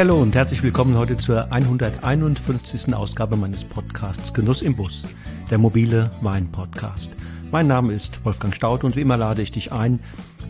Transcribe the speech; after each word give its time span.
Hey, 0.00 0.06
hallo 0.06 0.22
und 0.22 0.34
herzlich 0.34 0.62
willkommen 0.62 0.96
heute 0.96 1.18
zur 1.18 1.52
151. 1.52 2.94
Ausgabe 2.94 3.36
meines 3.36 3.64
Podcasts 3.64 4.32
Genuss 4.32 4.62
im 4.62 4.74
Bus, 4.74 5.02
der 5.50 5.58
mobile 5.58 6.10
Wein-Podcast. 6.22 7.10
Mein 7.50 7.66
Name 7.66 7.92
ist 7.92 8.24
Wolfgang 8.24 8.54
Staud 8.54 8.82
und 8.82 8.96
wie 8.96 9.02
immer 9.02 9.18
lade 9.18 9.42
ich 9.42 9.52
dich 9.52 9.72
ein, 9.72 10.00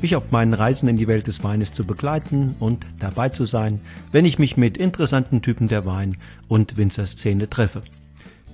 mich 0.01 0.15
auf 0.15 0.31
meinen 0.31 0.55
Reisen 0.55 0.89
in 0.89 0.97
die 0.97 1.09
Welt 1.09 1.27
des 1.27 1.43
Weines 1.43 1.73
zu 1.73 1.85
begleiten 1.85 2.55
und 2.61 2.87
dabei 3.01 3.31
zu 3.31 3.45
sein, 3.45 3.81
wenn 4.13 4.25
ich 4.25 4.39
mich 4.39 4.57
mit 4.57 4.77
interessanten 4.77 5.43
Typen 5.43 5.67
der 5.67 5.85
Wein- 5.85 6.19
und 6.47 6.77
Winzerszene 6.77 7.51
treffe. 7.51 7.83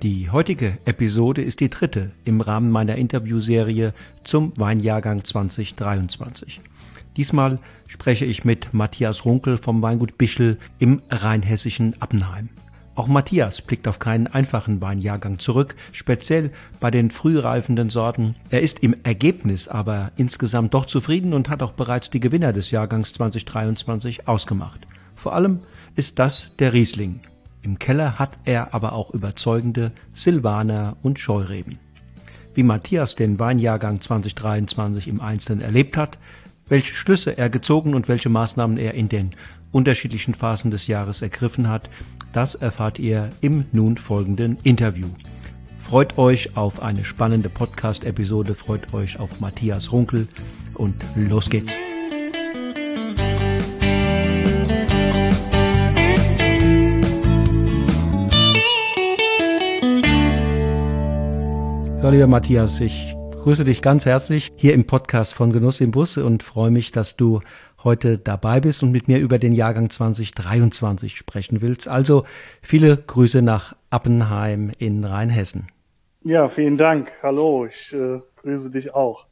Die 0.03 0.31
heutige 0.31 0.79
Episode 0.87 1.43
ist 1.43 1.61
die 1.61 1.69
dritte 1.69 2.13
im 2.25 2.41
Rahmen 2.41 2.71
meiner 2.71 2.97
Interviewserie 2.97 3.93
zum 4.25 4.55
Weinjahrgang 4.57 5.25
2023. 5.25 6.63
Diesmal 7.19 7.59
spreche 7.87 8.25
ich 8.25 8.45
mit 8.45 8.73
Matthias 8.75 9.25
Runkel 9.25 9.59
vom 9.59 9.83
Weingut 9.83 10.19
Bischel 10.19 10.59
im 10.79 11.03
rheinhessischen 11.11 12.01
Appenheim. 12.01 12.49
Auch 12.97 13.09
Matthias 13.09 13.61
blickt 13.61 13.87
auf 13.89 13.99
keinen 13.99 14.27
einfachen 14.27 14.81
Weinjahrgang 14.81 15.39
zurück, 15.39 15.77
speziell 15.93 16.51
bei 16.81 16.91
den 16.91 17.11
frühreifenden 17.11 17.91
Sorten. 17.91 18.37
Er 18.49 18.63
ist 18.63 18.79
im 18.79 18.97
Ergebnis 19.03 19.69
aber 19.69 20.13
insgesamt 20.17 20.73
doch 20.73 20.87
zufrieden 20.87 21.35
und 21.35 21.51
hat 21.51 21.63
auch 21.63 21.73
bereits 21.73 22.09
die 22.09 22.21
Gewinner 22.21 22.55
des 22.55 22.71
Jahrgangs 22.71 23.13
2023 23.13 24.27
ausgemacht. 24.27 24.87
Vor 25.15 25.35
allem 25.35 25.61
ist 25.95 26.19
das 26.19 26.57
der 26.59 26.73
Riesling. 26.73 27.21
Im 27.61 27.79
Keller 27.79 28.19
hat 28.19 28.31
er 28.45 28.73
aber 28.73 28.95
auch 28.95 29.13
überzeugende 29.13 29.93
Silvaner 30.15 30.97
und 31.03 31.19
Scheureben. 31.19 31.79
Wie 32.55 32.63
Matthias 32.63 33.15
den 33.15 33.39
Weinjahrgang 33.39 34.01
2023 34.01 35.09
im 35.09 35.21
Einzelnen 35.21 35.61
erlebt 35.61 35.99
hat, 35.99 36.17
welche 36.69 36.95
Schlüsse 36.95 37.39
er 37.39 37.49
gezogen 37.49 37.95
und 37.95 38.09
welche 38.09 38.29
Maßnahmen 38.29 38.77
er 38.77 38.95
in 38.95 39.09
den 39.09 39.31
unterschiedlichen 39.73 40.35
Phasen 40.35 40.71
des 40.71 40.87
Jahres 40.87 41.23
ergriffen 41.23 41.69
hat, 41.69 41.89
das 42.33 42.55
erfahrt 42.55 42.99
ihr 42.99 43.31
im 43.41 43.65
nun 43.73 43.97
folgenden 43.97 44.59
Interview. 44.63 45.07
Freut 45.89 46.19
euch 46.19 46.57
auf 46.57 46.83
eine 46.83 47.05
spannende 47.05 47.49
Podcast-Episode, 47.49 48.55
freut 48.55 48.93
euch 48.93 49.21
auf 49.21 49.41
Matthias 49.41 49.93
Runkel 49.93 50.27
und 50.75 50.95
los 51.15 51.49
geht's. 51.49 51.73
So, 62.03 62.11
lieber 62.11 62.27
Matthias, 62.27 62.81
ich 62.81 63.17
grüße 63.47 63.65
dich 63.65 63.81
ganz 63.81 64.07
herzlich 64.07 64.51
hier 64.57 64.75
im 64.75 64.89
Podcast 64.89 65.33
von 65.33 65.53
Genuss 65.53 65.81
im 65.81 65.93
Bus 65.93 66.17
und 66.17 66.43
freue 66.43 66.73
mich, 66.73 66.91
dass 66.91 67.15
du 67.15 67.39
heute 67.85 68.19
dabei 68.19 68.59
bist 68.59 68.83
und 68.83 68.91
mit 68.91 69.07
mir 69.07 69.21
über 69.21 69.39
den 69.39 69.53
Jahrgang 69.53 69.89
2023 69.89 71.17
sprechen 71.17 71.61
willst. 71.61 71.87
Also 71.87 72.25
viele 72.61 72.97
Grüße 72.97 73.43
nach 73.43 73.77
Appenheim 73.89 74.73
in 74.79 75.05
Rheinhessen. 75.05 75.69
Ja, 76.25 76.49
vielen 76.49 76.77
Dank. 76.77 77.13
Hallo, 77.23 77.67
ich 77.67 77.93
äh, 77.93 78.19
grüße 78.43 78.73
dich 78.73 78.97
auch. 78.97 79.29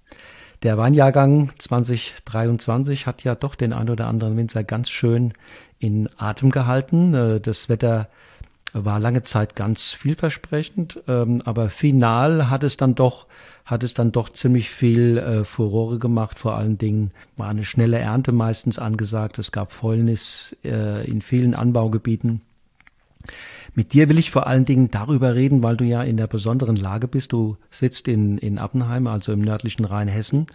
Der 0.63 0.79
Weinjahrgang 0.79 1.51
2023 1.59 3.09
hat 3.09 3.25
ja 3.25 3.35
doch 3.35 3.57
den 3.57 3.73
ein 3.73 3.91
oder 3.91 4.07
anderen 4.07 4.37
Winzer 4.37 4.63
ganz 4.63 4.91
schön 4.91 5.33
in 5.81 6.09
Atem 6.19 6.51
gehalten. 6.51 7.15
Äh, 7.15 7.41
das 7.41 7.69
Wetter 7.69 8.09
war 8.75 9.01
lange 9.01 9.23
Zeit 9.23 9.57
ganz 9.57 9.93
vielversprechend, 9.93 11.01
ähm, 11.09 11.41
aber 11.45 11.71
final 11.71 12.51
hat 12.51 12.65
es 12.65 12.77
dann 12.77 12.95
doch 12.95 13.27
hat 13.65 13.83
es 13.83 13.95
dann 13.95 14.13
doch 14.13 14.29
ziemlich 14.29 14.69
viel 14.69 15.17
äh, 15.17 15.45
Furore 15.45 15.99
gemacht. 15.99 16.39
Vor 16.39 16.55
allen 16.55 16.77
Dingen 16.77 17.13
war 17.39 17.49
eine 17.49 17.65
schnelle 17.65 17.99
Ernte 17.99 18.31
meistens 18.31 18.79
angesagt. 18.79 19.39
Es 19.39 19.53
gab 19.53 19.73
Fäulnis 19.73 20.55
äh, 20.65 21.09
in 21.09 21.23
vielen 21.23 21.55
Anbaugebieten. 21.55 22.43
Mit 23.75 23.95
dir 23.95 24.11
will 24.11 24.19
ich 24.19 24.31
vor 24.31 24.47
allen 24.47 24.67
Dingen 24.67 24.91
darüber 24.91 25.35
reden, 25.35 25.63
weil 25.63 25.79
du 25.79 25.85
ja 25.85 26.03
in 26.03 26.19
der 26.19 26.27
besonderen 26.27 26.77
Lage 26.77 27.09
bist. 27.09 27.33
Du 27.33 27.57
sitzt 27.71 28.07
in, 28.07 28.37
in 28.37 28.59
Appenheim, 28.59 29.07
also 29.07 29.33
im 29.33 29.41
nördlichen 29.41 29.87
Rheinhessen 29.87 30.47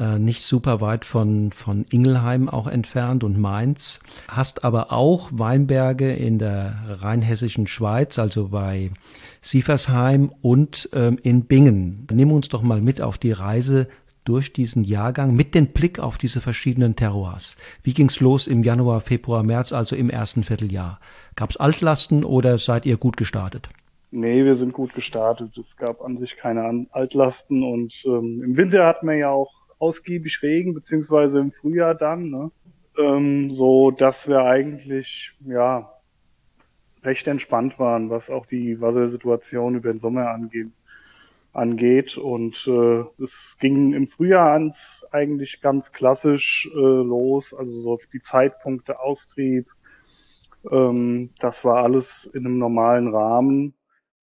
äh, 0.00 0.18
nicht 0.18 0.42
super 0.42 0.80
weit 0.80 1.04
von, 1.04 1.52
von 1.52 1.84
Ingelheim 1.90 2.48
auch 2.48 2.66
entfernt 2.66 3.22
und 3.22 3.38
Mainz, 3.38 4.00
hast 4.26 4.64
aber 4.64 4.92
auch 4.92 5.28
Weinberge 5.30 6.12
in 6.12 6.38
der 6.38 6.74
rheinhessischen 7.00 7.66
Schweiz, 7.66 8.18
also 8.18 8.48
bei 8.48 8.90
Sieversheim 9.42 10.32
und 10.40 10.88
ähm, 10.94 11.18
in 11.22 11.44
Bingen. 11.44 12.06
Nimm 12.10 12.32
uns 12.32 12.48
doch 12.48 12.62
mal 12.62 12.80
mit 12.80 13.00
auf 13.02 13.18
die 13.18 13.32
Reise 13.32 13.88
durch 14.24 14.52
diesen 14.52 14.84
Jahrgang 14.84 15.34
mit 15.34 15.54
dem 15.54 15.68
Blick 15.68 15.98
auf 15.98 16.18
diese 16.18 16.40
verschiedenen 16.40 16.96
Terroirs. 16.96 17.56
Wie 17.82 17.94
ging's 17.94 18.20
los 18.20 18.46
im 18.46 18.62
Januar, 18.62 19.00
Februar, 19.00 19.42
März, 19.42 19.72
also 19.72 19.96
im 19.96 20.10
ersten 20.10 20.44
Vierteljahr? 20.44 21.00
Gab's 21.36 21.56
Altlasten 21.56 22.24
oder 22.24 22.58
seid 22.58 22.86
ihr 22.86 22.96
gut 22.96 23.16
gestartet? 23.16 23.68
Nee, 24.10 24.44
wir 24.44 24.56
sind 24.56 24.72
gut 24.72 24.94
gestartet. 24.94 25.56
Es 25.56 25.76
gab 25.76 26.02
an 26.02 26.16
sich 26.16 26.36
keine 26.36 26.86
Altlasten 26.90 27.62
und 27.62 28.02
ähm, 28.06 28.42
im 28.44 28.56
Winter 28.56 28.86
hatten 28.86 29.06
wir 29.06 29.16
ja 29.16 29.30
auch 29.30 29.59
ausgiebig 29.80 30.42
Regen, 30.42 30.74
beziehungsweise 30.74 31.40
im 31.40 31.50
Frühjahr 31.50 31.96
dann, 31.96 32.30
ne? 32.30 32.52
ähm, 32.98 33.50
so 33.50 33.90
dass 33.90 34.28
wir 34.28 34.44
eigentlich 34.44 35.32
ja 35.44 35.92
recht 37.02 37.26
entspannt 37.26 37.78
waren, 37.78 38.10
was 38.10 38.30
auch 38.30 38.46
die 38.46 38.80
Wassersituation 38.80 39.74
über 39.74 39.90
den 39.92 39.98
Sommer 39.98 40.30
angeht. 40.30 40.68
angeht. 41.52 42.18
Und 42.18 42.66
äh, 42.68 43.04
es 43.22 43.56
ging 43.58 43.94
im 43.94 44.06
Frühjahr 44.06 44.52
ans 44.52 45.06
eigentlich 45.10 45.60
ganz 45.60 45.92
klassisch 45.92 46.70
äh, 46.74 46.78
los, 46.78 47.54
also 47.54 47.80
so 47.80 47.98
die 48.12 48.20
Zeitpunkte 48.20 49.00
Austrieb. 49.00 49.68
Ähm, 50.70 51.30
das 51.38 51.64
war 51.64 51.82
alles 51.82 52.26
in 52.26 52.44
einem 52.44 52.58
normalen 52.58 53.08
Rahmen, 53.08 53.74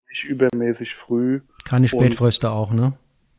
nicht 0.08 0.26
übermäßig 0.26 0.94
früh. 0.94 1.42
Keine 1.66 1.88
Spätfröste 1.88 2.52
auch, 2.52 2.72
ne? 2.72 2.94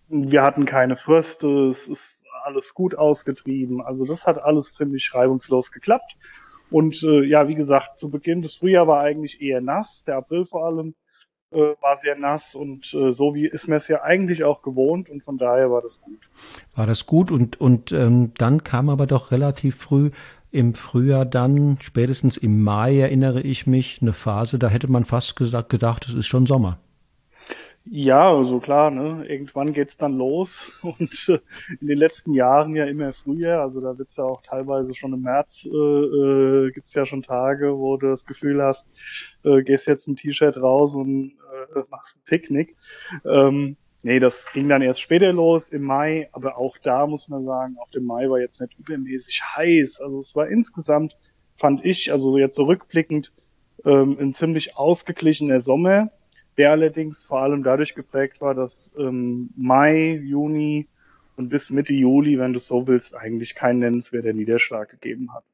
Wir 0.08 0.42
hatten 0.42 0.64
keine 0.64 0.96
Fröste, 0.96 1.68
es 1.68 1.86
ist 1.88 2.24
alles 2.44 2.74
gut 2.74 2.94
ausgetrieben. 2.94 3.82
Also 3.82 4.06
das 4.06 4.26
hat 4.26 4.42
alles 4.42 4.74
ziemlich 4.74 5.12
reibungslos 5.14 5.70
geklappt. 5.70 6.16
Und 6.70 7.02
äh, 7.02 7.24
ja, 7.24 7.48
wie 7.48 7.54
gesagt, 7.54 7.98
zu 7.98 8.10
Beginn 8.10 8.42
des 8.42 8.56
Frühjahrs 8.56 8.88
war 8.88 9.00
eigentlich 9.00 9.40
eher 9.40 9.60
nass, 9.60 10.04
der 10.04 10.16
April 10.16 10.44
vor 10.44 10.66
allem 10.66 10.94
äh, 11.50 11.74
war 11.80 11.96
sehr 11.96 12.16
nass 12.16 12.54
und 12.54 12.92
äh, 12.92 13.10
so 13.10 13.34
wie 13.34 13.46
ist 13.46 13.68
mir 13.68 13.76
es 13.76 13.88
ja 13.88 14.02
eigentlich 14.02 14.44
auch 14.44 14.60
gewohnt 14.60 15.08
und 15.08 15.22
von 15.22 15.38
daher 15.38 15.70
war 15.70 15.80
das 15.80 16.02
gut. 16.02 16.18
War 16.74 16.86
das 16.86 17.06
gut 17.06 17.30
und, 17.30 17.58
und 17.58 17.90
ähm, 17.92 18.32
dann 18.36 18.64
kam 18.64 18.90
aber 18.90 19.06
doch 19.06 19.30
relativ 19.30 19.76
früh 19.76 20.10
im 20.50 20.74
Frühjahr 20.74 21.24
dann, 21.24 21.78
spätestens 21.80 22.36
im 22.36 22.62
Mai 22.62 22.98
erinnere 22.98 23.40
ich 23.40 23.66
mich, 23.66 24.00
eine 24.00 24.12
Phase, 24.12 24.58
da 24.58 24.68
hätte 24.68 24.90
man 24.90 25.04
fast 25.04 25.36
gesagt, 25.36 25.68
gedacht, 25.68 26.06
es 26.06 26.14
ist 26.14 26.26
schon 26.26 26.46
Sommer. 26.46 26.78
Ja, 27.90 28.30
also 28.34 28.60
klar, 28.60 28.90
ne? 28.90 29.24
Irgendwann 29.28 29.72
geht's 29.72 29.96
dann 29.96 30.18
los 30.18 30.70
und 30.82 31.26
äh, 31.28 31.38
in 31.80 31.86
den 31.86 31.96
letzten 31.98 32.34
Jahren 32.34 32.76
ja 32.76 32.84
immer 32.84 33.14
früher, 33.14 33.60
also 33.62 33.80
da 33.80 33.96
wird's 33.96 34.16
ja 34.16 34.24
auch 34.24 34.42
teilweise 34.42 34.94
schon 34.94 35.14
im 35.14 35.22
März 35.22 35.64
äh, 35.64 35.68
äh, 35.76 36.70
gibt's 36.72 36.92
ja 36.94 37.06
schon 37.06 37.22
Tage, 37.22 37.78
wo 37.78 37.96
du 37.96 38.08
das 38.08 38.26
Gefühl 38.26 38.62
hast, 38.62 38.94
äh, 39.44 39.62
gehst 39.62 39.86
jetzt 39.86 40.06
im 40.06 40.16
T-Shirt 40.16 40.58
raus 40.58 40.94
und 40.94 41.32
äh, 41.74 41.80
machst 41.88 42.18
ein 42.18 42.24
Picknick. 42.26 42.76
Ähm, 43.24 43.76
nee, 44.02 44.18
das 44.18 44.52
ging 44.52 44.68
dann 44.68 44.82
erst 44.82 45.00
später 45.00 45.32
los 45.32 45.70
im 45.70 45.82
Mai, 45.82 46.28
aber 46.32 46.58
auch 46.58 46.76
da 46.78 47.06
muss 47.06 47.28
man 47.28 47.46
sagen, 47.46 47.76
auch 47.80 47.90
der 47.90 48.02
Mai 48.02 48.28
war 48.28 48.38
jetzt 48.40 48.60
nicht 48.60 48.78
übermäßig 48.78 49.40
heiß. 49.56 50.00
Also 50.02 50.18
es 50.18 50.36
war 50.36 50.48
insgesamt, 50.48 51.16
fand 51.56 51.84
ich, 51.86 52.12
also 52.12 52.36
jetzt 52.36 52.56
zurückblickend, 52.56 53.32
ähm, 53.86 54.18
ein 54.20 54.34
ziemlich 54.34 54.76
ausgeglichener 54.76 55.60
Sommer 55.62 56.10
der 56.58 56.72
allerdings 56.72 57.22
vor 57.22 57.40
allem 57.40 57.62
dadurch 57.62 57.94
geprägt 57.94 58.40
war, 58.40 58.54
dass 58.54 58.94
ähm, 58.98 59.50
Mai, 59.56 60.20
Juni 60.22 60.88
und 61.36 61.48
bis 61.48 61.70
Mitte 61.70 61.92
Juli, 61.92 62.38
wenn 62.38 62.52
du 62.52 62.58
so 62.58 62.88
willst, 62.88 63.14
eigentlich 63.14 63.54
kein 63.54 63.78
nennenswerter 63.78 64.32
Niederschlag 64.32 64.90
gegeben 64.90 65.32
hat. 65.32 65.44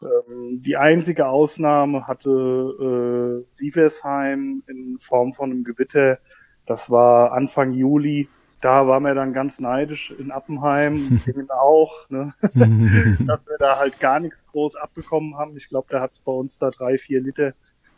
Ähm, 0.00 0.62
die 0.62 0.76
einzige 0.76 1.26
Ausnahme 1.26 2.06
hatte 2.06 2.30
äh, 2.30 3.52
Sieversheim 3.52 4.62
in 4.68 4.98
Form 5.00 5.32
von 5.32 5.50
einem 5.50 5.64
Gewitter. 5.64 6.18
Das 6.66 6.88
war 6.88 7.32
Anfang 7.32 7.72
Juli. 7.72 8.28
Da 8.60 8.86
waren 8.86 9.02
wir 9.02 9.14
dann 9.14 9.32
ganz 9.32 9.58
neidisch 9.58 10.12
in 10.12 10.30
Appenheim, 10.30 11.20
Dingen 11.26 11.50
auch, 11.50 12.08
ne? 12.10 12.32
dass 13.26 13.46
wir 13.48 13.58
da 13.58 13.78
halt 13.78 13.98
gar 13.98 14.20
nichts 14.20 14.46
groß 14.46 14.76
abbekommen 14.76 15.36
haben. 15.36 15.56
Ich 15.56 15.68
glaube, 15.68 15.88
da 15.90 16.00
hat 16.00 16.12
es 16.12 16.20
bei 16.20 16.32
uns 16.32 16.58
da 16.58 16.70
drei, 16.70 16.96
vier 16.96 17.20
Liter 17.20 17.54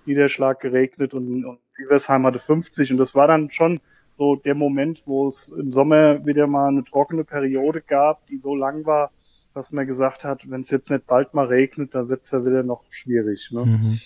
Niederschlag 0.06 0.60
geregnet 0.60 1.14
und, 1.14 1.44
und 1.44 1.58
Sieversheim 1.72 2.26
hatte 2.26 2.38
50 2.38 2.92
und 2.92 2.98
das 2.98 3.14
war 3.14 3.26
dann 3.26 3.50
schon 3.50 3.80
so 4.10 4.36
der 4.36 4.54
Moment, 4.54 5.02
wo 5.06 5.26
es 5.26 5.48
im 5.48 5.70
Sommer 5.70 6.24
wieder 6.24 6.46
mal 6.46 6.68
eine 6.68 6.84
trockene 6.84 7.24
Periode 7.24 7.82
gab, 7.82 8.26
die 8.26 8.38
so 8.38 8.54
lang 8.54 8.86
war, 8.86 9.10
dass 9.54 9.72
man 9.72 9.86
gesagt 9.86 10.24
hat, 10.24 10.50
wenn 10.50 10.62
es 10.62 10.70
jetzt 10.70 10.90
nicht 10.90 11.06
bald 11.06 11.34
mal 11.34 11.46
regnet, 11.46 11.94
dann 11.94 12.08
wird 12.08 12.22
es 12.22 12.30
ja 12.30 12.44
wieder 12.44 12.62
noch 12.62 12.84
schwierig. 12.90 13.50
Ne? 13.52 13.66
Mhm. 13.66 14.00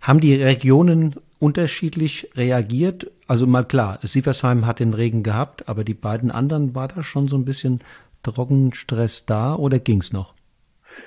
Haben 0.00 0.20
die 0.20 0.34
Regionen 0.34 1.16
unterschiedlich 1.38 2.30
reagiert? 2.34 3.10
Also 3.26 3.46
mal 3.46 3.64
klar, 3.64 3.98
Sieversheim 4.02 4.66
hat 4.66 4.80
den 4.80 4.94
Regen 4.94 5.22
gehabt, 5.22 5.68
aber 5.68 5.84
die 5.84 5.94
beiden 5.94 6.30
anderen 6.30 6.74
war 6.74 6.88
da 6.88 7.02
schon 7.02 7.28
so 7.28 7.36
ein 7.36 7.44
bisschen 7.44 7.80
Trockenstress 8.22 9.26
da 9.26 9.54
oder 9.54 9.78
ging's 9.78 10.12
noch? 10.12 10.34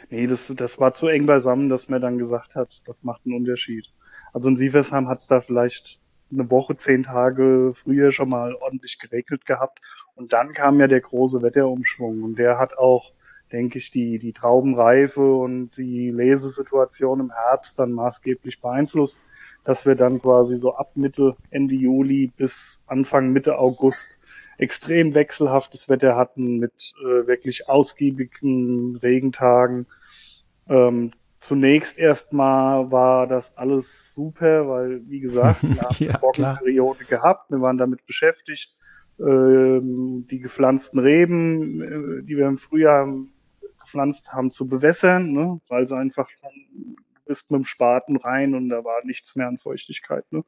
Nee, 0.09 0.27
das, 0.27 0.51
das 0.55 0.79
war 0.79 0.93
zu 0.93 1.07
eng 1.07 1.25
beisammen, 1.25 1.69
dass 1.69 1.89
man 1.89 2.01
dann 2.01 2.17
gesagt 2.17 2.55
hat, 2.55 2.81
das 2.85 3.03
macht 3.03 3.21
einen 3.25 3.35
Unterschied. 3.35 3.91
Also 4.35 4.49
in 4.49 4.57
Sieversheim 4.57 5.07
hat 5.07 5.21
es 5.21 5.27
da 5.27 5.39
vielleicht 5.39 5.97
eine 6.29 6.51
Woche, 6.51 6.75
zehn 6.75 7.03
Tage 7.03 7.71
früher 7.73 8.11
schon 8.11 8.27
mal 8.27 8.53
ordentlich 8.53 8.99
geregnet 8.99 9.45
gehabt. 9.45 9.79
Und 10.13 10.33
dann 10.33 10.51
kam 10.51 10.77
ja 10.81 10.87
der 10.87 10.99
große 10.99 11.41
Wetterumschwung 11.41 12.21
und 12.21 12.37
der 12.37 12.59
hat 12.59 12.77
auch, 12.77 13.13
denke 13.53 13.77
ich, 13.77 13.91
die, 13.91 14.19
die 14.19 14.33
Traubenreife 14.33 15.21
und 15.21 15.77
die 15.77 16.09
Lesesituation 16.09 17.21
im 17.21 17.31
Herbst 17.31 17.79
dann 17.79 17.93
maßgeblich 17.93 18.59
beeinflusst, 18.59 19.21
dass 19.63 19.85
wir 19.85 19.95
dann 19.95 20.21
quasi 20.21 20.57
so 20.57 20.75
ab 20.75 20.91
Mitte, 20.95 21.37
Ende 21.49 21.75
Juli 21.75 22.29
bis 22.35 22.83
Anfang, 22.87 23.31
Mitte 23.31 23.57
August 23.57 24.09
extrem 24.57 25.13
wechselhaftes 25.13 25.87
Wetter 25.87 26.17
hatten 26.17 26.57
mit 26.57 26.93
äh, 26.99 27.25
wirklich 27.25 27.69
ausgiebigen 27.69 28.97
Regentagen. 28.97 29.85
Ähm, 30.67 31.13
zunächst 31.45 31.97
erstmal 31.97 32.91
war 32.91 33.27
das 33.27 33.55
alles 33.55 34.13
super, 34.13 34.67
weil, 34.67 35.07
wie 35.07 35.19
gesagt, 35.19 35.61
wir 35.63 35.81
haben 35.81 35.95
ja, 35.99 36.09
eine 36.09 36.19
Trockenperiode 36.19 37.05
gehabt, 37.05 37.51
wir 37.51 37.61
waren 37.61 37.77
damit 37.77 38.05
beschäftigt. 38.05 38.75
Ähm, 39.17 40.27
die 40.29 40.39
gepflanzten 40.39 40.99
Reben, 40.99 41.81
äh, 41.81 42.23
die 42.23 42.35
wir 42.35 42.47
im 42.47 42.57
Frühjahr 42.57 43.07
gepflanzt 43.79 44.33
haben, 44.33 44.51
zu 44.51 44.67
bewässern, 44.67 45.31
ne? 45.31 45.61
weil 45.69 45.87
sie 45.87 45.95
einfach 45.95 46.27
dann 46.41 46.97
bist 47.25 47.49
mit 47.49 47.59
dem 47.59 47.65
Spaten 47.65 48.17
rein 48.17 48.55
und 48.55 48.69
da 48.69 48.83
war 48.83 49.05
nichts 49.05 49.35
mehr 49.35 49.47
an 49.47 49.57
Feuchtigkeit. 49.57 50.25
Ne? 50.31 50.43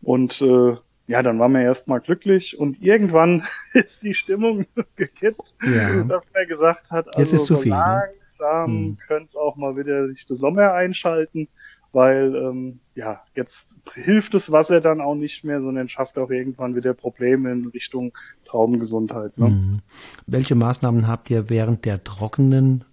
Und 0.00 0.40
äh, 0.42 0.76
ja, 1.08 1.22
dann 1.22 1.38
waren 1.38 1.52
wir 1.52 1.62
erstmal 1.62 2.00
glücklich 2.00 2.58
und 2.58 2.80
irgendwann 2.80 3.44
ist 3.72 4.02
die 4.02 4.14
Stimmung 4.14 4.66
gekippt, 4.96 5.56
ja. 5.62 6.04
dass 6.04 6.28
er 6.32 6.46
gesagt 6.46 6.90
hat, 6.90 7.08
also 7.08 7.20
Jetzt 7.20 7.32
ist 7.32 7.46
zu 7.46 7.58
viel, 7.58 7.72
ne? 7.72 8.04
Langsam 8.42 8.88
ne? 8.88 8.96
könnte 9.06 9.26
es 9.26 9.36
auch 9.36 9.56
mal 9.56 9.76
wieder 9.76 10.08
sich 10.08 10.26
der 10.26 10.36
Sommer 10.36 10.72
einschalten, 10.74 11.48
weil 11.92 12.34
ähm, 12.34 12.80
ja, 12.94 13.22
jetzt 13.34 13.76
hilft 13.94 14.34
das 14.34 14.50
Wasser 14.50 14.80
dann 14.80 15.00
auch 15.00 15.14
nicht 15.14 15.44
mehr, 15.44 15.62
sondern 15.62 15.88
schafft 15.88 16.18
auch 16.18 16.30
irgendwann 16.30 16.74
wieder 16.74 16.94
Probleme 16.94 17.52
in 17.52 17.66
Richtung 17.66 18.16
Traubengesundheit. 18.44 19.38
Ne? 19.38 19.48
Mhm. 19.48 19.78
Welche 20.26 20.54
Maßnahmen 20.54 21.06
habt 21.06 21.30
ihr 21.30 21.50
während 21.50 21.84
der 21.84 22.02
trockenen 22.02 22.84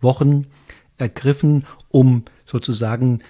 Wochen 0.00 0.46
ergriffen, 0.98 1.66
um 1.88 2.24
sozusagen 2.44 3.20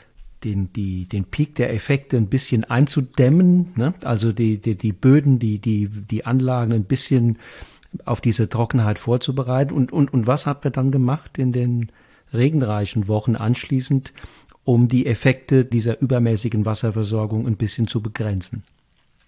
den, 0.45 0.73
die, 0.73 1.07
den 1.07 1.25
Peak 1.25 1.55
der 1.55 1.73
Effekte 1.73 2.17
ein 2.17 2.27
bisschen 2.27 2.65
einzudämmen, 2.65 3.73
ne? 3.77 3.95
also 4.03 4.33
die, 4.33 4.59
die, 4.59 4.75
die 4.75 4.93
Böden, 4.93 5.39
die, 5.39 5.59
die, 5.59 5.89
die 5.89 6.27
Anlagen 6.27 6.73
ein 6.73 6.85
bisschen 6.85 7.39
auf 8.05 8.21
diese 8.21 8.49
Trockenheit 8.49 8.99
vorzubereiten. 8.99 9.75
Und, 9.75 9.93
und, 9.93 10.13
und 10.13 10.27
was 10.27 10.47
habt 10.47 10.65
ihr 10.65 10.71
dann 10.71 10.91
gemacht 10.91 11.39
in 11.39 11.53
den 11.53 11.91
regenreichen 12.33 13.09
Wochen 13.09 13.37
anschließend, 13.37 14.13
um 14.65 14.89
die 14.89 15.07
Effekte 15.07 15.65
dieser 15.65 16.01
übermäßigen 16.01 16.65
Wasserversorgung 16.65 17.47
ein 17.47 17.57
bisschen 17.57 17.87
zu 17.87 18.01
begrenzen? 18.01 18.63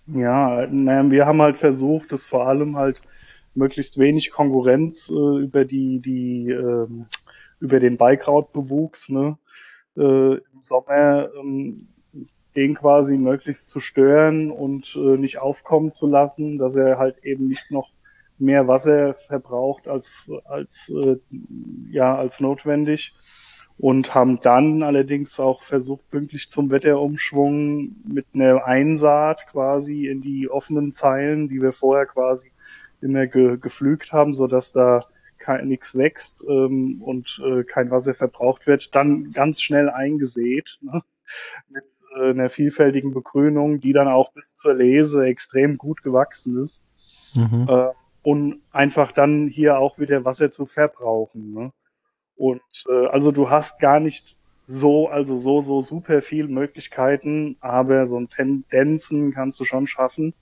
Ja, 0.07 0.67
naja, 0.71 1.11
wir 1.11 1.27
haben 1.27 1.41
halt 1.41 1.57
versucht, 1.57 2.13
dass 2.13 2.27
vor 2.27 2.47
allem 2.47 2.77
halt 2.77 3.01
möglichst 3.55 3.99
wenig 3.99 4.31
Konkurrenz 4.31 5.11
äh, 5.11 5.43
über 5.43 5.65
die, 5.65 6.01
die 6.01 6.51
äh, 6.51 6.87
über 7.61 7.79
den 7.81 7.97
Beikrautbewuchs, 7.97 9.09
ne, 9.09 9.39
äh, 9.97 10.35
im 10.35 10.61
Sommer 10.61 11.31
ähm, 11.41 11.89
den 12.57 12.75
quasi 12.75 13.17
möglichst 13.17 13.71
zu 13.71 13.81
stören 13.81 14.51
und 14.51 14.97
äh, 14.97 15.17
nicht 15.17 15.39
aufkommen 15.39 15.91
zu 15.91 16.07
lassen, 16.07 16.59
dass 16.59 16.77
er 16.77 16.99
halt 16.99 17.25
eben 17.25 17.49
nicht 17.49 17.71
noch 17.71 17.89
mehr 18.39 18.67
Wasser 18.69 19.15
verbraucht 19.15 19.89
als 19.89 20.31
als 20.45 20.91
äh, 20.91 21.17
ja 21.91 22.17
als 22.17 22.41
notwendig 22.41 23.15
und 23.77 24.15
haben 24.15 24.41
dann 24.41 24.83
allerdings 24.83 25.41
auch 25.41 25.63
versucht 25.63 26.09
pünktlich 26.11 26.51
zum 26.51 26.71
Wetterumschwung 26.71 27.97
mit 28.07 28.27
einer 28.35 28.65
Einsaat 28.65 29.47
quasi 29.49 30.07
in 30.07 30.21
die 30.21 30.49
offenen 30.49 30.93
Zeilen, 30.93 31.49
die 31.49 31.61
wir 31.61 31.73
vorher 31.73 32.07
quasi 32.07 32.53
immer 33.01 33.27
ge 33.27 33.59
geflügt 33.59 34.13
haben, 34.13 34.35
so 34.35 34.47
dass 34.47 34.73
da 34.73 35.07
nichts 35.63 35.95
wächst 35.95 36.43
ähm, 36.49 37.03
und 37.03 37.41
äh, 37.45 37.65
kein 37.65 37.91
Wasser 37.91 38.15
verbraucht 38.15 38.67
wird, 38.67 38.95
dann 38.95 39.33
ganz 39.33 39.61
schnell 39.61 39.91
eingesät 39.91 40.79
ne? 40.81 41.03
mit 41.69 41.85
äh, 42.17 42.31
einer 42.31 42.49
vielfältigen 42.49 43.13
Begrünung, 43.13 43.81
die 43.81 43.93
dann 43.93 44.09
auch 44.09 44.33
bis 44.33 44.57
zur 44.57 44.73
Lese 44.73 45.27
extrem 45.27 45.77
gut 45.77 46.03
gewachsen 46.03 46.63
ist. 46.63 46.83
Mhm. 47.35 47.67
Äh, 47.69 47.89
und 48.25 48.61
einfach 48.73 49.13
dann 49.13 49.47
hier 49.47 49.79
auch 49.79 50.01
wieder 50.01 50.25
Wasser 50.25 50.51
zu 50.51 50.67
verbrauchen. 50.67 51.53
Ne? 51.55 51.73
Und 52.35 52.63
äh, 52.89 53.07
also 53.07 53.31
du 53.31 53.51
hast 53.51 53.79
gar 53.79 54.01
nicht 54.01 54.37
so, 54.67 55.09
also 55.09 55.39
so, 55.39 55.61
so 55.61 55.81
super 55.83 56.23
viel 56.23 56.49
Möglichkeiten, 56.49 57.57
aber 57.61 58.07
so 58.09 58.19
ein 58.19 58.29
Tendenzen 58.29 59.33
kannst 59.33 59.61
du 59.61 59.65
schon 59.65 59.87
schaffen. 59.87 60.35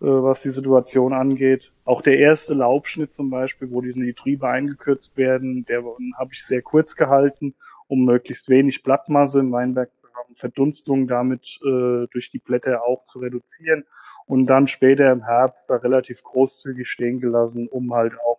Äh, 0.00 0.06
was 0.06 0.40
die 0.40 0.50
Situation 0.50 1.12
angeht. 1.12 1.74
Auch 1.84 2.00
der 2.00 2.18
erste 2.18 2.54
Laubschnitt 2.54 3.12
zum 3.12 3.28
Beispiel, 3.28 3.70
wo 3.70 3.82
die, 3.82 3.92
die 3.92 4.14
Triebe 4.14 4.48
eingekürzt 4.48 5.18
werden, 5.18 5.66
der 5.66 5.84
habe 6.16 6.30
ich 6.32 6.42
sehr 6.42 6.62
kurz 6.62 6.96
gehalten, 6.96 7.54
um 7.86 8.06
möglichst 8.06 8.48
wenig 8.48 8.82
Blattmasse 8.82 9.40
im 9.40 9.52
Weinberg 9.52 9.90
zu 10.00 10.06
haben, 10.14 10.34
Verdunstung 10.36 11.06
damit 11.06 11.60
äh, 11.62 12.06
durch 12.10 12.30
die 12.30 12.38
Blätter 12.38 12.82
auch 12.82 13.04
zu 13.04 13.18
reduzieren 13.18 13.84
und 14.30 14.46
dann 14.46 14.68
später 14.68 15.10
im 15.10 15.24
Herbst 15.24 15.68
da 15.70 15.76
relativ 15.76 16.22
großzügig 16.22 16.88
stehen 16.88 17.18
gelassen, 17.18 17.66
um 17.66 17.92
halt 17.92 18.12
auch 18.20 18.38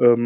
ähm, 0.00 0.24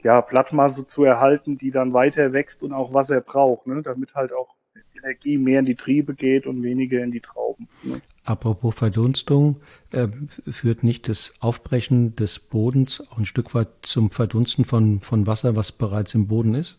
ja, 0.00 0.20
Blattmasse 0.20 0.86
zu 0.86 1.02
erhalten, 1.02 1.58
die 1.58 1.72
dann 1.72 1.92
weiter 1.92 2.32
wächst 2.32 2.62
und 2.62 2.72
auch 2.72 2.94
Wasser 2.94 3.20
braucht, 3.20 3.66
ne? 3.66 3.82
damit 3.82 4.14
halt 4.14 4.32
auch 4.32 4.54
Energie 4.96 5.38
mehr 5.38 5.58
in 5.58 5.64
die 5.64 5.74
Triebe 5.74 6.14
geht 6.14 6.46
und 6.46 6.62
weniger 6.62 7.02
in 7.02 7.10
die 7.10 7.20
Trauben. 7.20 7.68
Ne? 7.82 8.00
Apropos 8.22 8.76
Verdunstung, 8.76 9.56
äh, 9.90 10.06
führt 10.48 10.84
nicht 10.84 11.08
das 11.08 11.34
Aufbrechen 11.40 12.14
des 12.14 12.38
Bodens 12.38 13.04
auch 13.10 13.18
ein 13.18 13.26
Stück 13.26 13.56
weit 13.56 13.68
zum 13.82 14.10
Verdunsten 14.10 14.64
von, 14.64 15.00
von 15.00 15.26
Wasser, 15.26 15.56
was 15.56 15.72
bereits 15.72 16.14
im 16.14 16.28
Boden 16.28 16.54
ist? 16.54 16.78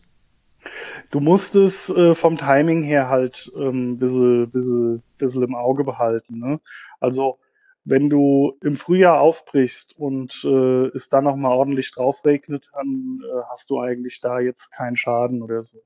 Du 1.10 1.20
musst 1.20 1.56
es 1.56 1.90
äh, 1.90 2.14
vom 2.14 2.38
Timing 2.38 2.82
her 2.84 3.10
halt 3.10 3.52
ähm, 3.54 3.98
bisschen, 3.98 4.50
bisschen, 4.50 5.02
bisschen 5.18 5.42
im 5.42 5.54
Auge 5.54 5.84
behalten. 5.84 6.38
Ne? 6.38 6.60
Also 7.00 7.38
wenn 7.84 8.10
du 8.10 8.56
im 8.62 8.76
Frühjahr 8.76 9.20
aufbrichst 9.20 9.98
und 9.98 10.44
äh, 10.44 10.86
es 10.88 11.08
dann 11.08 11.24
nochmal 11.24 11.52
ordentlich 11.52 11.92
drauf 11.92 12.24
regnet, 12.24 12.70
dann 12.74 13.20
äh, 13.24 13.42
hast 13.50 13.70
du 13.70 13.80
eigentlich 13.80 14.20
da 14.20 14.38
jetzt 14.40 14.70
keinen 14.70 14.96
Schaden 14.96 15.42
oder 15.42 15.62
so. 15.62 15.78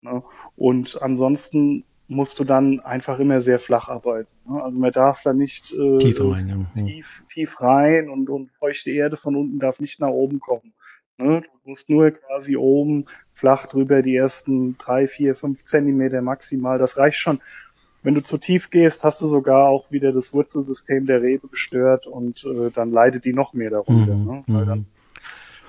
Ne? 0.00 0.22
Und 0.56 1.00
ansonsten 1.02 1.84
musst 2.06 2.38
du 2.38 2.44
dann 2.44 2.80
einfach 2.80 3.18
immer 3.18 3.40
sehr 3.40 3.58
flach 3.58 3.88
arbeiten. 3.88 4.30
Ne? 4.48 4.62
Also 4.62 4.80
man 4.80 4.92
darf 4.92 5.22
da 5.22 5.32
nicht 5.32 5.72
äh, 5.72 5.98
tief, 5.98 6.20
rein, 6.20 6.68
ja. 6.74 6.82
tief, 6.82 7.24
tief 7.32 7.60
rein 7.60 8.10
und, 8.10 8.28
und 8.28 8.52
feuchte 8.52 8.90
Erde 8.90 9.16
von 9.16 9.36
unten 9.36 9.58
darf 9.58 9.80
nicht 9.80 10.00
nach 10.00 10.08
oben 10.08 10.40
kommen. 10.40 10.74
Ne? 11.16 11.42
Du 11.42 11.70
musst 11.70 11.88
nur 11.88 12.10
quasi 12.10 12.56
oben 12.56 13.06
flach 13.30 13.66
drüber 13.66 14.02
die 14.02 14.16
ersten 14.16 14.76
drei, 14.78 15.06
vier, 15.06 15.34
fünf 15.34 15.64
Zentimeter 15.64 16.22
maximal. 16.22 16.78
Das 16.78 16.96
reicht 16.96 17.18
schon. 17.18 17.40
Wenn 18.04 18.14
du 18.14 18.22
zu 18.22 18.38
tief 18.38 18.70
gehst, 18.70 19.02
hast 19.02 19.22
du 19.22 19.26
sogar 19.26 19.66
auch 19.66 19.90
wieder 19.90 20.12
das 20.12 20.32
Wurzelsystem 20.32 21.06
der 21.06 21.22
Rebe 21.22 21.48
gestört 21.48 22.06
und 22.06 22.44
äh, 22.44 22.70
dann 22.70 22.92
leidet 22.92 23.24
die 23.24 23.32
noch 23.32 23.54
mehr 23.54 23.70
darunter. 23.70 24.14
Mhm, 24.14 24.24
ne? 24.26 24.44
Weil 24.46 24.66
dann 24.66 24.78
mhm. 24.80 24.86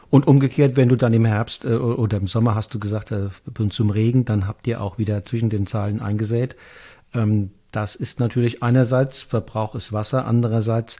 Und 0.09 0.27
umgekehrt, 0.27 0.77
wenn 0.77 0.89
du 0.89 0.95
dann 0.95 1.13
im 1.13 1.25
Herbst 1.25 1.65
äh, 1.65 1.69
oder 1.75 2.17
im 2.17 2.27
Sommer 2.27 2.55
hast 2.55 2.73
du 2.73 2.79
gesagt, 2.79 3.11
äh, 3.11 3.29
zum 3.69 3.89
Regen, 3.89 4.25
dann 4.25 4.47
habt 4.47 4.67
ihr 4.67 4.81
auch 4.81 4.97
wieder 4.97 5.25
zwischen 5.25 5.49
den 5.49 5.65
Zahlen 5.65 6.01
eingesät. 6.01 6.55
Ähm, 7.13 7.51
das 7.71 7.95
ist 7.95 8.19
natürlich 8.19 8.61
einerseits 8.63 9.21
Verbrauch 9.21 9.75
ist 9.75 9.91
Wasser, 9.91 10.25
andererseits 10.25 10.97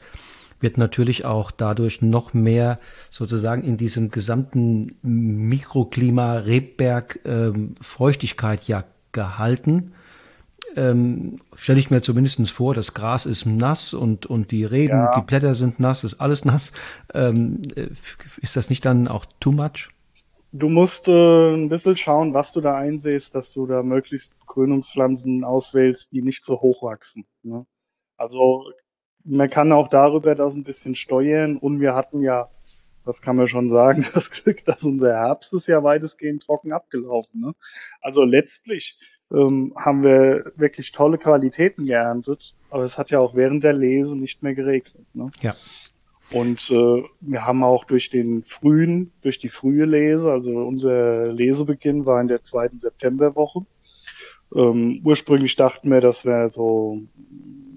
wird 0.60 0.78
natürlich 0.78 1.26
auch 1.26 1.52
dadurch 1.52 2.02
noch 2.02 2.34
mehr 2.34 2.80
sozusagen 3.10 3.64
in 3.64 3.78
diesem 3.78 4.10
gesamten 4.10 4.96
Mikroklima 5.02 6.38
Rebberg 6.40 7.20
ähm, 7.26 7.76
Feuchtigkeit 7.82 8.68
ja 8.68 8.84
gehalten 9.12 9.94
ähm, 10.76 11.38
stelle 11.56 11.80
ich 11.80 11.90
mir 11.90 12.02
zumindest 12.02 12.50
vor, 12.52 12.74
das 12.74 12.94
Gras 12.94 13.26
ist 13.26 13.46
nass 13.46 13.94
und, 13.94 14.26
und 14.26 14.52
die 14.52 14.66
Reben, 14.66 14.94
ja. 14.94 15.20
die 15.20 15.26
Blätter 15.26 15.56
sind 15.56 15.80
nass, 15.80 16.04
ist 16.04 16.16
alles 16.16 16.46
nass. 16.46 16.72
Ähm, 17.14 17.62
äh, 17.76 17.88
ist 18.42 18.56
das 18.56 18.70
nicht 18.70 18.86
dann 18.86 19.08
auch 19.08 19.26
too 19.40 19.52
much? 19.52 19.90
Du 20.52 20.70
musst 20.70 21.10
äh, 21.10 21.54
ein 21.54 21.70
bisschen 21.70 21.98
schauen, 21.98 22.34
was 22.34 22.52
du 22.54 22.62
da 22.62 22.76
einsehst, 22.76 23.36
dass 23.36 23.52
du 23.52 23.68
da 23.68 23.84
möglichst 23.84 24.40
Begrünungspflanzen 24.40 25.44
auswählst, 25.44 26.14
die 26.14 26.22
nicht 26.22 26.46
so 26.46 26.62
hoch 26.62 26.84
wachsen. 26.84 27.26
Ne? 27.44 27.66
Also 28.16 28.72
man 29.26 29.50
kann 29.50 29.72
auch 29.72 29.88
darüber 29.88 30.36
das 30.36 30.56
ein 30.56 30.64
bisschen 30.64 30.96
steuern 30.96 31.58
und 31.58 31.82
wir 31.82 31.96
hatten 31.96 32.22
ja, 32.22 32.50
das 33.04 33.22
kann 33.22 33.36
man 33.36 33.48
schon 33.48 33.68
sagen, 33.68 34.06
das 34.14 34.32
Glück, 34.32 34.64
dass 34.66 34.84
unser 34.84 35.14
Herbst 35.14 35.54
ist 35.54 35.68
ja 35.68 35.84
weitestgehend 35.84 36.44
trocken 36.44 36.72
abgelaufen. 36.72 37.42
Ne? 37.42 37.54
Also 38.02 38.24
letztlich 38.24 38.98
ähm, 39.32 39.74
haben 39.76 40.04
wir 40.04 40.52
wirklich 40.56 40.92
tolle 40.92 41.18
Qualitäten 41.18 41.86
geerntet, 41.86 42.56
aber 42.70 42.84
es 42.84 42.98
hat 42.98 43.12
ja 43.12 43.20
auch 43.20 43.36
während 43.36 43.64
der 43.64 43.74
Lese 43.74 44.18
nicht 44.18 44.44
mehr 44.44 44.54
geregnet. 44.54 45.06
Ne? 45.14 45.32
Ja. 45.42 45.56
Und 46.32 46.72
äh, 46.72 47.04
wir 47.22 47.46
haben 47.46 47.64
auch 47.64 47.86
durch 47.86 48.10
den 48.10 48.44
frühen, 48.44 49.12
durch 49.22 49.40
die 49.40 49.50
frühe 49.50 49.86
Lese, 49.86 50.32
also 50.32 50.52
unser 50.66 51.32
Lesebeginn 51.32 52.06
war 52.06 52.20
in 52.20 52.28
der 52.28 52.44
zweiten 52.44 52.80
Septemberwoche. 52.80 53.66
Ähm, 54.56 55.02
ursprünglich 55.04 55.56
dachten 55.56 55.90
wir, 55.90 56.02
dass 56.02 56.26
wir 56.26 56.50
so 56.50 57.02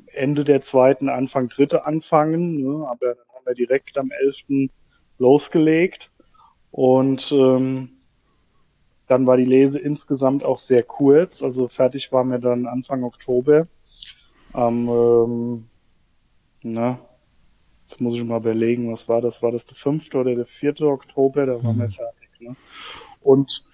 Ende 0.06 0.44
der 0.44 0.62
zweiten, 0.62 1.08
Anfang 1.08 1.48
dritte 1.48 1.84
anfangen, 1.84 2.62
ne? 2.62 2.86
aber 2.88 3.14
dann 3.14 3.26
haben 3.34 3.46
wir 3.46 3.54
direkt 3.54 3.98
am 3.98 4.10
11. 4.10 4.70
losgelegt 5.18 6.10
und 6.70 7.30
ähm, 7.32 7.97
dann 9.08 9.26
war 9.26 9.36
die 9.36 9.44
Lese 9.44 9.78
insgesamt 9.78 10.44
auch 10.44 10.58
sehr 10.58 10.82
kurz, 10.82 11.42
also 11.42 11.66
fertig 11.66 12.12
waren 12.12 12.30
wir 12.30 12.38
dann 12.38 12.66
Anfang 12.66 13.02
Oktober. 13.02 13.66
Am, 14.52 14.88
ähm, 14.88 15.68
na, 16.62 16.98
jetzt 17.88 18.00
muss 18.00 18.16
ich 18.16 18.24
mal 18.24 18.38
überlegen, 18.38 18.92
was 18.92 19.08
war 19.08 19.20
das? 19.20 19.42
War 19.42 19.50
das 19.50 19.66
der 19.66 19.76
5. 19.76 20.14
oder 20.14 20.34
der 20.34 20.46
4. 20.46 20.80
Oktober? 20.82 21.46
Da 21.46 21.62
waren 21.62 21.76
mhm. 21.76 21.80
wir 21.80 21.88
fertig. 21.90 22.28
Ne? 22.40 22.56
Und 23.22 23.64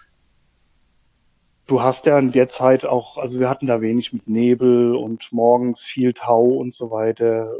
du 1.66 1.82
hast 1.82 2.06
ja 2.06 2.18
in 2.18 2.32
der 2.32 2.48
Zeit 2.48 2.84
auch, 2.84 3.18
also 3.18 3.40
wir 3.40 3.48
hatten 3.48 3.66
da 3.66 3.80
wenig 3.80 4.12
mit 4.12 4.28
Nebel 4.28 4.94
und 4.94 5.32
morgens 5.32 5.84
viel 5.84 6.12
Tau 6.12 6.44
und 6.44 6.72
so 6.72 6.90
weiter. 6.90 7.52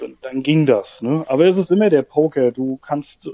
Und 0.00 0.16
dann 0.22 0.42
ging 0.42 0.66
das, 0.66 1.02
ne? 1.02 1.24
Aber 1.28 1.44
es 1.44 1.58
ist 1.58 1.70
immer 1.70 1.90
der 1.90 2.02
Poker. 2.02 2.50
Du 2.50 2.78
kannst, 2.78 3.30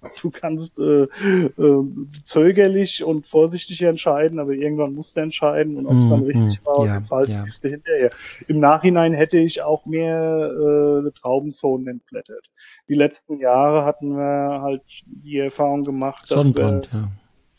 du 0.22 0.30
kannst 0.30 0.78
äh, 0.78 1.04
äh, 1.04 1.84
zögerlich 2.24 3.04
und 3.04 3.26
vorsichtig 3.26 3.82
entscheiden, 3.82 4.38
aber 4.38 4.52
irgendwann 4.52 4.94
musst 4.94 5.16
du 5.16 5.20
entscheiden 5.20 5.76
und 5.76 5.86
ob 5.86 5.96
es 5.98 6.08
dann 6.08 6.20
mhm, 6.20 6.26
richtig 6.26 6.60
mm, 6.62 6.66
war 6.66 6.78
oder 6.78 6.94
ja, 6.94 7.00
falsch 7.02 7.28
ja. 7.28 7.44
ist 7.44 7.64
du 7.64 7.68
hinterher. 7.68 8.10
Im 8.48 8.60
Nachhinein 8.60 9.12
hätte 9.12 9.38
ich 9.38 9.62
auch 9.62 9.86
mehr 9.86 11.04
äh, 11.06 11.10
Traubenzonen 11.20 11.86
entblättert. 11.88 12.50
Die 12.88 12.94
letzten 12.94 13.38
Jahre 13.38 13.84
hatten 13.84 14.16
wir 14.16 14.62
halt 14.62 14.82
die 15.06 15.38
Erfahrung 15.38 15.84
gemacht, 15.84 16.30
dass 16.30 16.54
wir 16.54 16.82
ja 16.92 17.08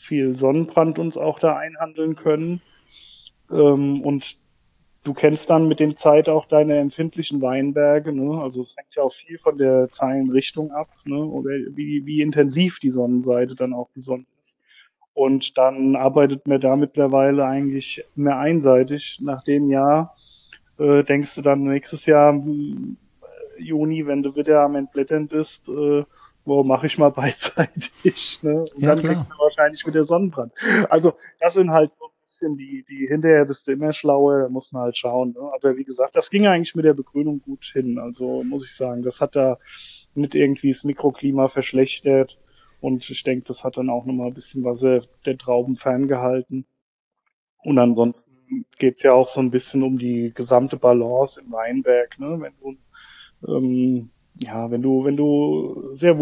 viel 0.03 0.35
Sonnenbrand 0.35 0.99
uns 0.99 1.17
auch 1.17 1.39
da 1.39 1.55
einhandeln 1.55 2.15
können. 2.15 2.61
Ähm, 3.51 4.01
und 4.01 4.37
du 5.03 5.13
kennst 5.13 5.49
dann 5.49 5.67
mit 5.67 5.79
dem 5.79 5.95
Zeit 5.95 6.29
auch 6.29 6.45
deine 6.45 6.77
empfindlichen 6.77 7.41
Weinberge, 7.41 8.13
ne? 8.13 8.41
Also 8.41 8.61
es 8.61 8.75
hängt 8.77 8.95
ja 8.95 9.03
auch 9.03 9.13
viel 9.13 9.37
von 9.37 9.57
der 9.57 9.89
Zeilenrichtung 9.89 10.71
ab, 10.71 10.87
ne? 11.05 11.23
Oder 11.23 11.51
wie, 11.71 12.05
wie 12.05 12.21
intensiv 12.21 12.79
die 12.79 12.89
Sonnenseite 12.89 13.55
dann 13.55 13.73
auch 13.73 13.89
besonnen 13.89 14.27
ist. 14.41 14.57
Und 15.13 15.57
dann 15.57 15.95
arbeitet 15.95 16.47
man 16.47 16.59
da 16.59 16.75
mittlerweile 16.75 17.45
eigentlich 17.45 18.03
mehr 18.15 18.37
einseitig. 18.37 19.19
Nach 19.21 19.43
dem 19.43 19.69
Jahr 19.69 20.15
äh, 20.79 21.03
denkst 21.03 21.35
du 21.35 21.41
dann 21.41 21.63
nächstes 21.63 22.05
Jahr 22.05 22.33
Juni, 23.57 24.07
wenn 24.07 24.23
du 24.23 24.35
wieder 24.35 24.61
am 24.61 24.75
Entblättern 24.75 25.27
bist, 25.27 25.69
äh, 25.69 26.03
wo 26.45 26.63
mache 26.63 26.87
ich 26.87 26.97
mal 26.97 27.11
beidseitig, 27.11 28.39
ne? 28.41 28.65
Und 28.73 28.81
ja, 28.81 28.89
dann 28.89 28.99
klar. 28.99 29.13
kriegt 29.15 29.29
man 29.29 29.37
wahrscheinlich 29.39 29.85
wieder 29.85 30.05
Sonnenbrand. 30.05 30.53
Also 30.89 31.13
das 31.39 31.55
sind 31.55 31.71
halt 31.71 31.93
so 31.95 32.12
bisschen 32.33 32.55
die, 32.55 32.83
die 32.83 33.07
hinterher 33.07 33.45
bist 33.45 33.67
du 33.67 33.71
immer 33.73 33.93
schlauer, 33.93 34.43
da 34.43 34.49
muss 34.49 34.71
man 34.71 34.83
halt 34.83 34.97
schauen. 34.97 35.33
Ne? 35.33 35.51
Aber 35.53 35.77
wie 35.77 35.83
gesagt, 35.83 36.15
das 36.15 36.31
ging 36.31 36.47
eigentlich 36.47 36.73
mit 36.73 36.85
der 36.85 36.95
Begrünung 36.95 37.41
gut 37.41 37.65
hin. 37.65 37.99
Also 37.99 38.43
muss 38.43 38.65
ich 38.65 38.75
sagen, 38.75 39.03
das 39.03 39.21
hat 39.21 39.35
da 39.35 39.59
nicht 40.15 40.33
irgendwie 40.33 40.71
das 40.71 40.83
Mikroklima 40.83 41.47
verschlechtert. 41.47 42.39
Und 42.81 43.07
ich 43.09 43.23
denke, 43.23 43.45
das 43.47 43.63
hat 43.63 43.77
dann 43.77 43.89
auch 43.89 44.05
nochmal 44.05 44.27
ein 44.27 44.33
bisschen 44.33 44.63
was 44.63 44.79
der 44.79 45.37
Trauben 45.37 45.75
ferngehalten. 45.75 46.65
Und 47.63 47.77
ansonsten 47.77 48.65
geht's 48.77 49.03
ja 49.03 49.13
auch 49.13 49.29
so 49.29 49.39
ein 49.39 49.51
bisschen 49.51 49.83
um 49.83 49.99
die 49.99 50.33
gesamte 50.33 50.77
Balance 50.77 51.39
im 51.39 51.51
Weinberg. 51.51 52.19
Ne? 52.19 52.39
Wenn 52.41 52.53
du 52.59 52.77
ähm, 53.47 54.09
ja, 54.35 54.71
wenn 54.71 54.81
du, 54.81 55.05
wenn 55.05 55.15
du 55.15 55.91
sehr 55.93 56.17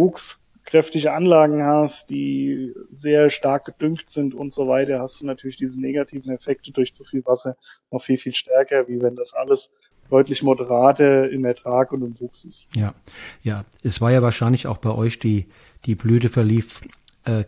wuchskräftige 0.72 1.12
Anlagen 1.12 1.64
hast, 1.64 2.10
die 2.10 2.74
sehr 2.90 3.30
stark 3.30 3.66
gedüngt 3.66 4.10
sind 4.10 4.34
und 4.34 4.54
so 4.54 4.68
weiter, 4.68 5.00
hast 5.00 5.22
du 5.22 5.26
natürlich 5.26 5.58
diese 5.58 5.80
negativen 5.80 6.32
Effekte 6.32 6.72
durch 6.72 6.94
zu 6.94 7.04
viel 7.04 7.26
Wasser 7.26 7.58
noch 7.92 8.02
viel, 8.02 8.18
viel 8.18 8.34
stärker, 8.34 8.88
wie 8.88 9.02
wenn 9.02 9.16
das 9.16 9.34
alles 9.34 9.76
deutlich 10.10 10.44
moderater 10.44 11.30
im 11.30 11.46
Ertrag 11.46 11.92
und 11.92 12.04
im 12.04 12.20
Wuchs 12.20 12.46
ist. 12.46 12.70
Ja, 12.76 12.94
ja. 13.44 13.66
Es 13.84 14.00
war 14.00 14.12
ja 14.12 14.22
wahrscheinlich 14.22 14.68
auch 14.68 14.78
bei 14.78 14.92
euch 14.92 15.20
die, 15.20 15.48
die 15.86 15.96
Blüte 15.96 16.30
verlief 16.30 16.82
äh, 17.26 17.44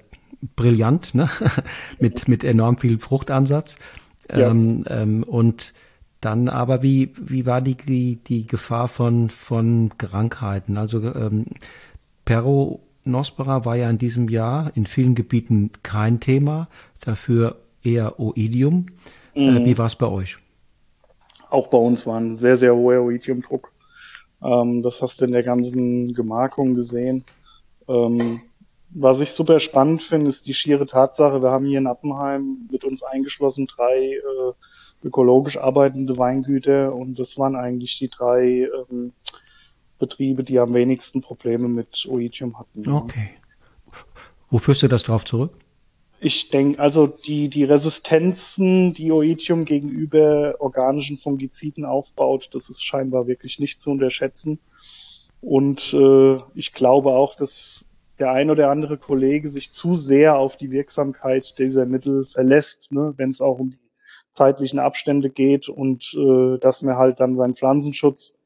brillant, 0.56 1.16
ne? 1.16 1.30
mit, 2.00 2.28
mit 2.28 2.44
enorm 2.44 2.78
viel 2.78 3.00
Fruchtansatz. 3.00 3.78
Ja. 4.30 4.50
Ähm, 4.50 4.86
ähm, 4.90 5.24
und 5.24 5.74
dann 6.22 6.48
aber, 6.48 6.84
wie, 6.84 7.14
wie 7.18 7.46
war 7.46 7.62
die, 7.62 7.76
die, 7.76 8.18
die 8.18 8.48
Gefahr 8.48 8.88
von, 8.88 9.30
von 9.30 9.92
Krankheiten? 9.98 10.78
Also 10.78 11.02
ähm, 11.14 11.46
Peronospora 13.04 13.66
war 13.66 13.76
ja 13.76 13.90
in 13.90 13.98
diesem 13.98 14.30
Jahr 14.30 14.72
in 14.76 14.86
vielen 14.86 15.16
Gebieten 15.16 15.72
kein 15.84 16.20
Thema, 16.20 16.68
dafür 17.02 17.58
eher 17.84 18.20
Oidium. 18.20 18.88
Äh, 19.36 19.52
mhm. 19.52 19.66
Wie 19.66 19.78
war 19.78 19.88
es 19.88 19.96
bei 19.96 20.08
euch? 20.08 20.38
Auch 21.50 21.68
bei 21.68 21.78
uns 21.78 22.08
war 22.08 22.20
ein 22.20 22.38
sehr, 22.38 22.58
sehr 22.58 22.76
hoher 22.76 23.04
Oidiumdruck. 23.04 23.72
Ähm, 24.42 24.82
das 24.82 25.02
hast 25.02 25.20
du 25.20 25.26
in 25.26 25.34
der 25.34 25.44
ganzen 25.44 26.14
Gemarkung 26.14 26.76
gesehen. 26.76 27.26
Ähm, 27.88 28.42
was 28.90 29.20
ich 29.20 29.32
super 29.32 29.60
spannend 29.60 30.02
finde, 30.04 30.28
ist 30.28 30.46
die 30.48 30.54
schiere 30.54 30.86
Tatsache, 30.86 31.42
wir 31.42 31.52
haben 31.52 31.66
hier 31.66 31.80
in 31.80 31.88
Appenheim 31.88 32.70
mit 32.72 32.84
uns 32.84 33.04
eingeschlossen 33.04 33.68
drei 33.68 34.14
äh, 34.14 34.54
ökologisch 35.04 35.58
arbeitende 35.58 36.18
Weingüter 36.18 36.94
und 36.94 37.20
das 37.20 37.38
waren 37.38 37.56
eigentlich 37.56 37.98
die 37.98 38.10
drei 38.10 38.70
ähm, 38.90 39.12
Betriebe, 40.04 40.44
die 40.44 40.60
am 40.60 40.74
wenigsten 40.74 41.22
Probleme 41.22 41.70
mit 41.70 42.06
Oidium 42.10 42.60
hatten. 42.60 42.90
Okay. 42.90 43.30
Wo 44.50 44.58
führst 44.58 44.84
du 44.84 44.90
das 44.90 45.04
drauf 45.04 45.24
zurück? 45.24 45.54
Ich 46.20 46.50
denke, 46.50 46.80
also 46.80 47.08
die, 47.08 47.50
die 47.50 47.64
Resistenzen, 47.64 48.94
die 48.94 49.12
Oidium 49.12 49.66
gegenüber 49.66 50.56
organischen 50.60 51.18
Fungiziden 51.18 51.86
aufbaut, 51.86 52.50
das 52.54 52.70
ist 52.70 52.84
scheinbar 52.84 53.28
wirklich 53.28 53.60
nicht 53.60 53.82
zu 53.82 53.92
unterschätzen. 53.92 54.60
Und 55.42 55.94
äh, 55.94 56.38
ich 56.56 56.74
glaube 56.74 57.12
auch, 57.12 57.36
dass 57.36 57.90
der 58.20 58.32
ein 58.32 58.50
oder 58.50 58.70
andere 58.70 58.98
Kollege 58.98 59.50
sich 59.50 59.72
zu 59.72 59.98
sehr 59.98 60.38
auf 60.38 60.56
die 60.58 60.72
Wirksamkeit 60.72 61.56
dieser 61.58 61.86
Mittel 61.86 62.26
verlässt, 62.26 62.92
ne, 62.92 63.14
wenn 63.18 63.30
es 63.30 63.42
auch 63.42 63.60
um 63.60 63.72
die 63.72 63.80
zeitlichen 64.32 64.80
Abstände 64.80 65.30
geht 65.30 65.70
und 65.70 66.14
äh, 66.14 66.58
dass 66.60 66.82
man 66.82 66.98
halt 66.98 67.20
dann 67.20 67.36
seinen 67.36 67.56
Pflanzenschutz 67.56 68.38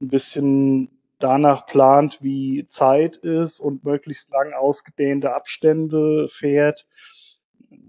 ein 0.00 0.08
bisschen 0.08 0.95
danach 1.18 1.66
plant, 1.66 2.18
wie 2.20 2.66
Zeit 2.66 3.16
ist 3.16 3.60
und 3.60 3.84
möglichst 3.84 4.30
lang 4.30 4.52
ausgedehnte 4.52 5.34
Abstände 5.34 6.28
fährt. 6.28 6.86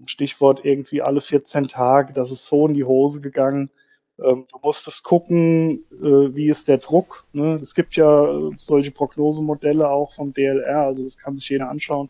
Stichwort 0.06 0.64
irgendwie 0.64 1.02
alle 1.02 1.20
14 1.20 1.68
Tage, 1.68 2.12
das 2.12 2.30
ist 2.30 2.46
so 2.46 2.66
in 2.66 2.74
die 2.74 2.84
Hose 2.84 3.20
gegangen. 3.20 3.70
Ähm, 4.18 4.46
du 4.50 4.58
musstest 4.62 5.04
gucken, 5.04 5.84
äh, 5.92 6.34
wie 6.34 6.48
ist 6.48 6.68
der 6.68 6.78
Druck. 6.78 7.24
Ne? 7.32 7.54
Es 7.54 7.74
gibt 7.74 7.96
ja 7.96 8.38
solche 8.58 8.90
Prognosemodelle 8.90 9.88
auch 9.88 10.14
vom 10.14 10.32
DLR, 10.32 10.82
also 10.82 11.04
das 11.04 11.18
kann 11.18 11.36
sich 11.36 11.48
jeder 11.48 11.68
anschauen. 11.68 12.08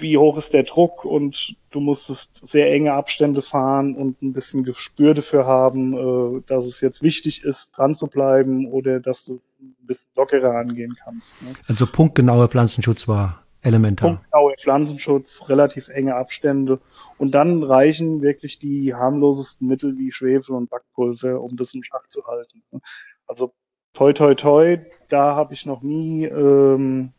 Wie 0.00 0.16
hoch 0.16 0.38
ist 0.38 0.54
der 0.54 0.62
Druck 0.62 1.04
und 1.04 1.56
du 1.70 1.80
musstest 1.80 2.46
sehr 2.46 2.70
enge 2.72 2.92
Abstände 2.92 3.42
fahren 3.42 3.94
und 3.94 4.22
ein 4.22 4.32
bisschen 4.32 4.64
Gespür 4.64 5.14
dafür 5.14 5.46
haben, 5.46 5.94
äh, 6.38 6.42
dass 6.46 6.66
es 6.66 6.80
jetzt 6.80 7.02
wichtig 7.02 7.42
ist, 7.44 7.76
dran 7.76 7.94
zu 7.94 8.08
bleiben 8.08 8.66
oder 8.70 9.00
dass 9.00 9.24
du 9.24 9.40
es 9.42 9.58
ein 9.60 9.74
bisschen 9.86 10.10
lockerer 10.16 10.56
angehen 10.56 10.96
kannst. 11.02 11.40
Ne? 11.42 11.52
Also 11.66 11.86
punktgenauer 11.86 12.48
Pflanzenschutz 12.48 13.08
war 13.08 13.42
elementar. 13.62 14.10
Punktgenauer 14.10 14.54
Pflanzenschutz, 14.58 15.48
relativ 15.48 15.88
enge 15.88 16.14
Abstände 16.14 16.80
und 17.16 17.32
dann 17.32 17.62
reichen 17.62 18.22
wirklich 18.22 18.58
die 18.58 18.94
harmlosesten 18.94 19.66
Mittel 19.66 19.98
wie 19.98 20.12
Schwefel 20.12 20.54
und 20.54 20.70
Backpulver, 20.70 21.40
um 21.40 21.56
das 21.56 21.74
in 21.74 21.82
Schach 21.82 22.06
zu 22.06 22.24
halten. 22.26 22.62
Ne? 22.70 22.80
Also 23.26 23.52
toi 23.98 24.12
toi 24.12 24.34
toi, 24.34 24.78
da 25.08 25.34
habe 25.34 25.54
ich 25.54 25.66
noch 25.66 25.82
nie 25.82 26.24
ähm, 26.24 27.12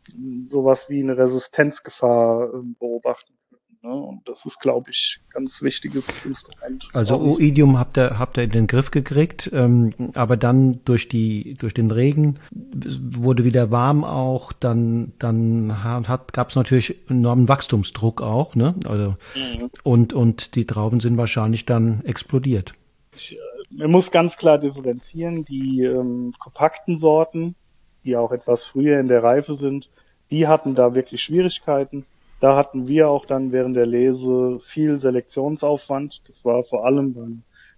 sowas 0.45 0.89
wie 0.89 1.03
eine 1.03 1.17
Resistenzgefahr 1.17 2.53
äh, 2.53 2.63
beobachten 2.79 3.33
können. 3.49 3.93
Ne? 3.93 4.01
Und 4.01 4.21
das 4.29 4.45
ist, 4.45 4.61
glaube 4.61 4.91
ich, 4.91 5.19
ganz 5.33 5.61
wichtiges 5.61 6.25
Instrument. 6.25 6.87
Also 6.93 7.19
Oidium 7.19 7.77
habt 7.77 7.97
ihr, 7.97 8.17
habt 8.17 8.37
ihr 8.37 8.43
in 8.43 8.51
den 8.51 8.67
Griff 8.67 8.91
gekriegt, 8.91 9.49
ähm, 9.51 9.93
aber 10.13 10.37
dann 10.37 10.79
durch 10.85 11.09
die 11.09 11.55
durch 11.55 11.73
den 11.73 11.91
Regen 11.91 12.39
wurde 12.53 13.43
wieder 13.43 13.71
warm 13.71 14.05
auch, 14.05 14.53
dann 14.53 15.11
dann 15.19 15.83
hat 15.83 16.31
gab 16.31 16.49
es 16.49 16.55
natürlich 16.55 16.95
enormen 17.09 17.49
Wachstumsdruck 17.49 18.21
auch, 18.21 18.55
ne? 18.55 18.75
Also 18.85 19.15
mhm. 19.35 19.69
und 19.83 20.13
und 20.13 20.55
die 20.55 20.65
Trauben 20.65 21.01
sind 21.01 21.17
wahrscheinlich 21.17 21.65
dann 21.65 22.05
explodiert. 22.05 22.71
Ich, 23.13 23.33
äh, 23.33 23.58
man 23.71 23.91
muss 23.91 24.11
ganz 24.11 24.37
klar 24.37 24.57
differenzieren. 24.57 25.45
Die 25.45 25.83
ähm, 25.83 26.33
kompakten 26.39 26.97
Sorten, 26.97 27.55
die 28.03 28.15
auch 28.15 28.31
etwas 28.31 28.65
früher 28.65 28.99
in 28.99 29.07
der 29.07 29.23
Reife 29.23 29.53
sind, 29.53 29.89
die 30.31 30.47
hatten 30.47 30.75
da 30.75 30.93
wirklich 30.93 31.21
Schwierigkeiten. 31.21 32.05
Da 32.39 32.55
hatten 32.55 32.87
wir 32.87 33.09
auch 33.09 33.25
dann 33.25 33.51
während 33.51 33.75
der 33.75 33.85
Lese 33.85 34.59
viel 34.61 34.97
Selektionsaufwand. 34.97 36.21
Das 36.27 36.45
war 36.45 36.63
vor 36.63 36.85
allem 36.85 37.13
bei 37.13 37.27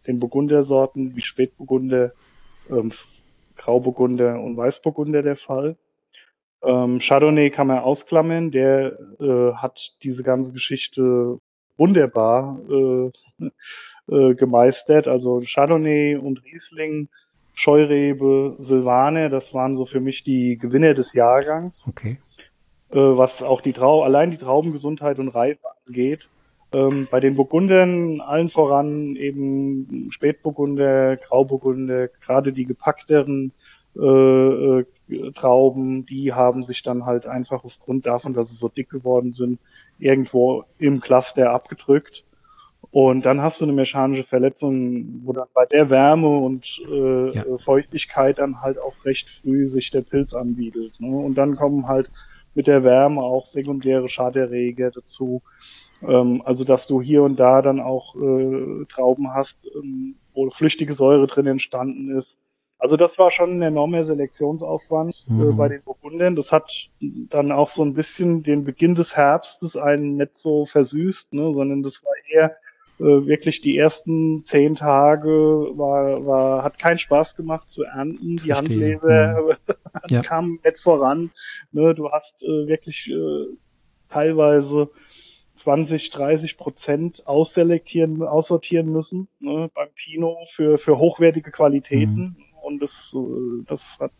den 0.07 0.19
Burgundersorten 0.19 1.15
wie 1.15 1.21
Spätburgunder, 1.21 2.11
ähm, 2.69 2.91
Grauburgunder 3.57 4.39
und 4.39 4.57
Weißburgunder 4.57 5.23
der 5.23 5.35
Fall. 5.35 5.77
Ähm, 6.63 6.99
Chardonnay 6.99 7.49
kann 7.49 7.67
man 7.67 7.79
ausklammern, 7.79 8.51
der 8.51 8.97
äh, 9.19 9.53
hat 9.53 9.95
diese 10.03 10.23
ganze 10.23 10.53
Geschichte 10.53 11.39
wunderbar 11.77 12.59
äh, 12.69 13.11
äh, 14.11 14.35
gemeistert. 14.35 15.07
Also 15.07 15.41
Chardonnay 15.45 16.15
und 16.15 16.43
Riesling, 16.43 17.07
Scheurebe, 17.53 18.55
Silvaner, 18.59 19.29
das 19.29 19.53
waren 19.53 19.75
so 19.75 19.85
für 19.85 19.99
mich 19.99 20.23
die 20.23 20.57
Gewinner 20.57 20.93
des 20.93 21.13
Jahrgangs. 21.13 21.87
Okay. 21.87 22.17
Äh, 22.91 22.97
was 22.97 23.41
auch 23.41 23.61
die 23.61 23.73
Trau 23.73 24.03
allein 24.03 24.31
die 24.31 24.37
Traubengesundheit 24.37 25.19
und 25.19 25.29
Reife 25.29 25.65
angeht. 25.87 26.27
Ähm, 26.73 27.07
bei 27.09 27.19
den 27.19 27.35
Burgundern 27.35 28.21
allen 28.21 28.49
voran 28.49 29.15
eben 29.15 30.07
Spätburgunder, 30.11 31.17
Grauburgunder, 31.17 32.07
gerade 32.07 32.53
die 32.53 32.65
gepackteren 32.65 33.51
äh, 33.97 34.79
äh, 34.79 34.85
Trauben, 35.35 36.05
die 36.05 36.33
haben 36.33 36.63
sich 36.63 36.81
dann 36.83 37.05
halt 37.05 37.27
einfach 37.27 37.65
aufgrund 37.65 38.05
davon, 38.05 38.33
dass 38.33 38.49
sie 38.49 38.55
so 38.55 38.69
dick 38.69 38.89
geworden 38.89 39.31
sind, 39.31 39.59
irgendwo 39.99 40.63
im 40.79 41.01
Cluster 41.01 41.51
abgedrückt. 41.51 42.23
Und 42.91 43.25
dann 43.25 43.41
hast 43.41 43.61
du 43.61 43.65
eine 43.65 43.73
mechanische 43.73 44.25
Verletzung, 44.25 45.21
wo 45.23 45.31
dann 45.31 45.47
bei 45.53 45.65
der 45.65 45.89
Wärme 45.89 46.27
und 46.27 46.81
äh, 46.91 47.29
ja. 47.31 47.57
Feuchtigkeit 47.57 48.37
dann 48.37 48.61
halt 48.61 48.79
auch 48.79 49.05
recht 49.05 49.29
früh 49.29 49.65
sich 49.67 49.91
der 49.91 50.01
Pilz 50.01 50.33
ansiedelt. 50.33 50.99
Ne? 50.99 51.15
Und 51.15 51.35
dann 51.35 51.55
kommen 51.55 51.87
halt 51.87 52.11
mit 52.53 52.67
der 52.67 52.83
Wärme 52.83 53.21
auch 53.21 53.45
sekundäre 53.45 54.09
Schaderreger 54.09 54.91
dazu. 54.91 55.41
Ähm, 56.05 56.41
also 56.43 56.65
dass 56.65 56.85
du 56.85 57.01
hier 57.01 57.23
und 57.23 57.39
da 57.39 57.61
dann 57.61 57.79
auch 57.79 58.15
äh, 58.15 58.85
Trauben 58.89 59.33
hast, 59.33 59.69
ähm, 59.73 60.15
wo 60.33 60.49
flüchtige 60.49 60.93
Säure 60.93 61.27
drin 61.27 61.47
entstanden 61.47 62.17
ist. 62.17 62.37
Also 62.77 62.97
das 62.97 63.17
war 63.19 63.31
schon 63.31 63.59
ein 63.59 63.61
enormer 63.61 64.03
Selektionsaufwand 64.03 65.27
äh, 65.29 65.33
mhm. 65.33 65.49
äh, 65.49 65.53
bei 65.53 65.69
den 65.69 65.83
Burgundern. 65.83 66.35
Das 66.35 66.51
hat 66.51 66.89
dann 66.99 67.53
auch 67.53 67.69
so 67.69 67.85
ein 67.85 67.93
bisschen 67.93 68.43
den 68.43 68.65
Beginn 68.65 68.95
des 68.95 69.15
Herbstes 69.15 69.77
einen 69.77 70.17
nicht 70.17 70.37
so 70.37 70.65
versüßt, 70.65 71.33
ne, 71.33 71.53
sondern 71.53 71.83
das 71.83 72.03
war 72.03 72.11
eher 72.29 72.51
äh, 72.51 72.60
wirklich 73.01 73.61
die 73.61 73.77
ersten 73.77 74.43
zehn 74.43 74.75
Tage 74.75 75.29
war, 75.29 76.25
war, 76.25 76.63
hat 76.63 76.77
keinen 76.77 76.99
Spaß 76.99 77.35
gemacht 77.35 77.69
zu 77.69 77.83
ernten. 77.83 78.37
Die 78.37 78.49
Verstehe. 78.49 78.55
Handlebe 78.55 79.57
mhm. 79.67 79.85
ja. 80.09 80.21
kam 80.21 80.59
nicht 80.63 80.79
voran. 80.79 81.31
Ne, 81.71 81.95
du 81.95 82.11
hast 82.11 82.43
äh, 82.43 82.67
wirklich 82.67 83.09
äh, 83.09 83.55
teilweise 84.09 84.89
20, 85.55 86.09
30 86.09 86.57
Prozent 86.57 87.27
ausselektieren, 87.27 88.23
aussortieren 88.23 88.91
müssen 88.91 89.27
ne, 89.39 89.69
beim 89.73 89.89
Pinot 89.95 90.49
für, 90.49 90.77
für 90.77 90.97
hochwertige 90.97 91.51
Qualitäten. 91.51 92.35
Mhm. 92.37 92.50
Und 92.71 92.81
das, 92.81 93.15
äh, 93.15 93.63
das 93.67 93.97
hat 93.99 94.11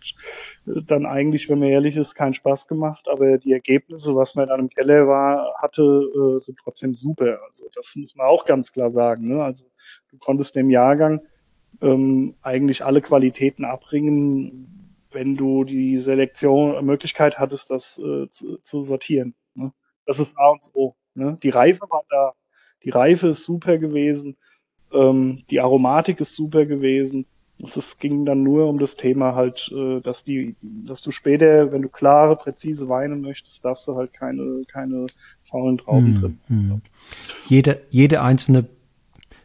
dann 0.66 1.06
eigentlich, 1.06 1.50
wenn 1.50 1.60
man 1.60 1.70
ehrlich 1.70 1.98
ist, 1.98 2.16
keinen 2.16 2.34
Spaß 2.34 2.68
gemacht. 2.68 3.08
Aber 3.08 3.38
die 3.38 3.54
Ergebnisse, 3.54 4.16
was 4.16 4.36
man 4.36 4.50
dann 4.50 4.60
im 4.62 4.70
Keller 4.70 5.08
war, 5.08 5.56
hatte, 5.58 5.82
äh, 5.84 6.40
sind 6.40 6.60
trotzdem 6.64 6.96
super. 6.96 7.40
Also 7.48 7.68
das 7.76 7.96
muss 7.96 8.16
man 8.16 8.28
auch 8.28 8.46
ganz 8.46 8.72
klar 8.72 8.92
sagen. 8.92 9.28
Ne? 9.28 9.44
Also 9.44 9.66
du 10.12 10.18
konntest 10.18 10.56
dem 10.56 10.70
Jahrgang 10.70 11.22
ähm, 11.82 12.36
eigentlich 12.42 12.84
alle 12.84 13.02
Qualitäten 13.02 13.66
abbringen, 13.66 14.98
wenn 15.12 15.36
du 15.36 15.64
die 15.64 15.98
Selektion 15.98 16.86
Möglichkeit 16.86 17.40
hattest, 17.40 17.70
das 17.70 17.98
äh, 17.98 18.28
zu, 18.30 18.58
zu 18.58 18.82
sortieren. 18.84 19.36
Ne? 19.56 19.74
Das 20.06 20.20
ist 20.20 20.38
A 20.38 20.50
und 20.50 20.70
O. 20.74 20.96
Ne? 21.16 21.38
Die 21.44 21.50
Reife 21.50 21.82
war 21.90 22.04
da, 22.10 22.34
die 22.84 22.90
Reife 22.90 23.30
ist 23.30 23.44
super 23.44 23.78
gewesen, 23.78 24.38
ähm, 24.94 25.44
die 25.50 25.60
Aromatik 25.60 26.20
ist 26.20 26.36
super 26.36 26.66
gewesen. 26.66 27.26
Es 27.64 28.00
ging 28.00 28.26
dann 28.26 28.44
nur 28.44 28.68
um 28.68 28.80
das 28.80 28.96
Thema 28.96 29.36
halt, 29.36 29.72
äh, 29.76 30.02
dass 30.02 30.24
die, 30.24 30.56
dass 30.62 31.02
du 31.02 31.12
später, 31.12 31.72
wenn 31.72 31.82
du 31.82 31.90
klare, 31.90 32.36
präzise 32.36 32.90
Weine 32.90 33.16
möchtest, 33.16 33.64
darfst 33.64 33.88
du 33.88 33.96
halt 33.96 34.14
keine, 34.14 34.64
keine 34.72 35.08
faulen 35.50 35.78
Trauben 35.78 36.16
hm, 36.16 36.22
drin. 36.22 36.40
Hm. 36.48 36.82
Jede, 37.48 37.82
jede 37.90 38.22
einzelne 38.22 38.68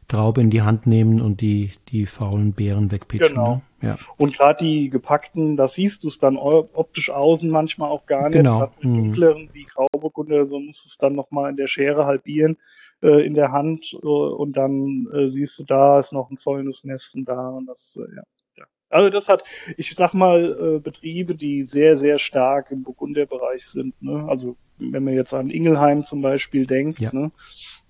Traube 0.09 0.41
in 0.41 0.51
die 0.51 0.63
Hand 0.63 0.87
nehmen 0.87 1.21
und 1.21 1.41
die, 1.41 1.73
die 1.89 2.07
faulen 2.07 2.53
Beeren 2.53 2.93
wegpitchen. 2.93 3.29
Genau. 3.29 3.63
Ne? 3.81 3.89
Ja. 3.89 3.99
Und 4.17 4.35
gerade 4.37 4.65
die 4.65 4.89
gepackten, 4.89 5.57
da 5.57 5.69
siehst 5.69 6.05
du 6.05 6.09
es 6.09 6.19
dann 6.19 6.37
optisch 6.37 7.11
außen 7.11 7.51
manchmal 7.51 7.91
auch 7.91 8.07
gar 8.07 8.29
nicht. 8.29 8.39
Genau. 8.39 8.61
Mit 8.61 8.85
hm. 8.85 8.97
dunkleren 8.97 9.49
wie 9.53 9.65
Grauburgunder, 9.65 10.45
so 10.45 10.61
musst 10.61 10.85
du 10.85 10.89
es 10.89 10.99
dann 10.99 11.15
nochmal 11.15 11.51
in 11.51 11.57
der 11.57 11.67
Schere 11.67 12.07
halbieren 12.07 12.57
in 13.01 13.35
der 13.35 13.53
Hand 13.53 13.93
äh, 13.93 14.07
und 14.07 14.57
dann 14.57 15.07
äh, 15.13 15.29
siehst 15.29 15.59
du, 15.59 15.65
da 15.65 16.01
ist 16.01 16.13
noch 16.13 16.31
ein 16.31 16.39
volles 16.39 16.85
Nest 16.85 17.15
und 17.15 17.27
da 17.27 17.51
und 17.51 17.67
das, 17.67 17.99
äh, 18.01 18.17
ja. 18.17 18.23
ja. 18.57 18.65
Also 18.89 19.11
das 19.11 19.29
hat, 19.29 19.45
ich 19.77 19.95
sag 19.95 20.15
mal, 20.15 20.77
äh, 20.77 20.79
Betriebe, 20.81 21.35
die 21.35 21.65
sehr, 21.65 21.99
sehr 21.99 22.19
stark 22.19 22.71
im 22.71 22.83
Burgunderbereich 22.83 23.67
sind, 23.67 24.01
ne? 24.03 24.27
Also 24.29 24.57
wenn 24.79 25.05
man 25.05 25.15
jetzt 25.15 25.35
an 25.35 25.51
Ingelheim 25.51 26.05
zum 26.05 26.23
Beispiel 26.23 26.67
denkt, 26.67 27.01
ja. 27.01 27.11
ne? 27.13 27.33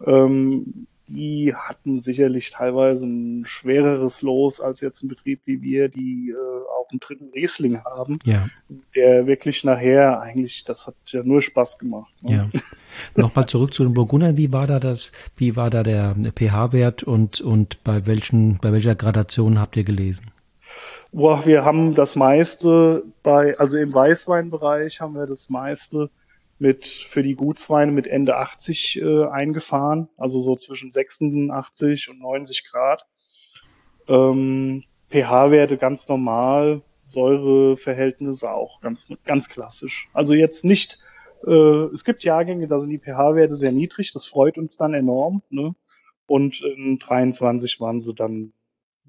Ähm, 0.05 0.87
die 1.09 1.55
hatten 1.55 2.01
sicherlich 2.01 2.51
teilweise 2.51 3.07
ein 3.07 3.45
schwereres 3.47 4.23
Los 4.23 4.61
als 4.61 4.81
jetzt 4.81 5.03
ein 5.03 5.09
Betrieb 5.09 5.41
wie 5.45 5.63
wir, 5.63 5.89
die 5.89 6.31
äh, 6.31 6.35
auch 6.35 6.91
einen 6.91 7.01
dritten 7.01 7.31
Riesling 7.33 7.83
haben, 7.85 8.19
ja. 8.25 8.49
der 8.95 9.27
wirklich 9.27 9.63
nachher 9.63 10.21
eigentlich, 10.21 10.65
das 10.65 10.87
hat 10.87 10.97
ja 11.07 11.23
nur 11.23 11.43
Spaß 11.43 11.79
gemacht. 11.79 12.13
Ne? 12.23 12.51
Ja. 12.53 12.61
Nochmal 13.15 13.47
zurück 13.47 13.73
zu 13.73 13.85
den 13.85 13.95
Burgundern, 13.95 14.37
wie 14.37 14.53
war 14.53 14.67
da 14.67 14.81
das, 14.81 15.13
wie 15.37 15.55
war 15.55 15.71
da 15.71 15.83
der 15.83 16.15
pH-Wert 16.15 17.03
und, 17.03 17.41
und 17.41 17.83
bei 17.85 18.07
welchen, 18.07 18.59
bei 18.59 18.73
welcher 18.73 18.95
Gradation 18.95 19.61
habt 19.61 19.77
ihr 19.77 19.85
gelesen? 19.85 20.31
Boah, 21.13 21.47
wir 21.47 21.65
haben 21.65 21.95
das 21.95 22.17
meiste 22.17 23.05
bei, 23.23 23.57
also 23.59 23.79
im 23.79 23.95
Weißweinbereich 23.95 25.01
haben 25.01 25.15
wir 25.15 25.27
das 25.27 25.49
meiste 25.51 26.11
mit 26.59 26.87
für 26.87 27.23
die 27.23 27.35
Gutsweine 27.35 27.93
mit 27.93 28.07
Ende 28.07 28.37
80 28.37 29.01
äh, 29.01 29.25
eingefahren, 29.27 30.09
also 30.17 30.41
so 30.41 30.57
zwischen 30.57 30.91
86 30.91 32.09
und 32.09 32.21
90 32.21 32.65
Grad. 32.71 33.07
Ähm, 34.09 34.85
pH-Werte 35.11 35.77
ganz 35.77 36.09
normal, 36.09 36.83
Säureverhältnisse 37.05 38.51
auch 38.51 38.81
ganz 38.81 39.09
ganz 39.25 39.49
klassisch. 39.49 40.09
Also 40.13 40.35
jetzt 40.35 40.65
nicht, 40.65 40.99
äh, 41.47 41.51
es 41.95 42.05
gibt 42.05 42.25
Jahrgänge, 42.25 42.67
da 42.67 42.81
sind 42.81 42.91
die 42.91 42.99
pH-Werte 42.99 43.57
sehr 43.57 43.73
niedrig, 43.73 44.13
das 44.13 44.27
freut 44.27 44.59
uns 44.59 44.77
dann 44.77 44.95
enorm, 44.95 45.43
ne? 45.51 45.75
Und 46.27 46.61
in 46.61 46.99
23 46.99 47.81
waren 47.81 48.01
sie 48.01 48.13
dann 48.13 48.53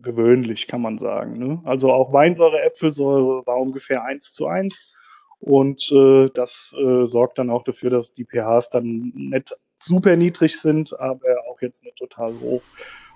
gewöhnlich, 0.02 0.68
kann 0.68 0.82
man 0.82 0.98
sagen. 0.98 1.38
Ne? 1.40 1.62
Also 1.64 1.92
auch 1.92 2.14
Weinsäure, 2.14 2.62
Äpfelsäure 2.62 3.46
war 3.46 3.58
ungefähr 3.58 4.04
eins 4.04 4.34
zu 4.34 4.48
eins 4.48 4.94
und 5.39 5.91
äh, 5.91 6.30
das 6.34 6.76
äh, 6.78 7.06
sorgt 7.06 7.38
dann 7.39 7.50
auch 7.50 7.63
dafür, 7.63 7.89
dass 7.89 8.13
die 8.13 8.26
pHs 8.26 8.69
dann 8.69 9.12
nicht 9.15 9.56
super 9.80 10.15
niedrig 10.15 10.60
sind, 10.60 11.00
aber 11.00 11.28
auch 11.50 11.62
jetzt 11.62 11.84
nicht 11.84 11.97
total 11.97 12.39
hoch. 12.39 12.62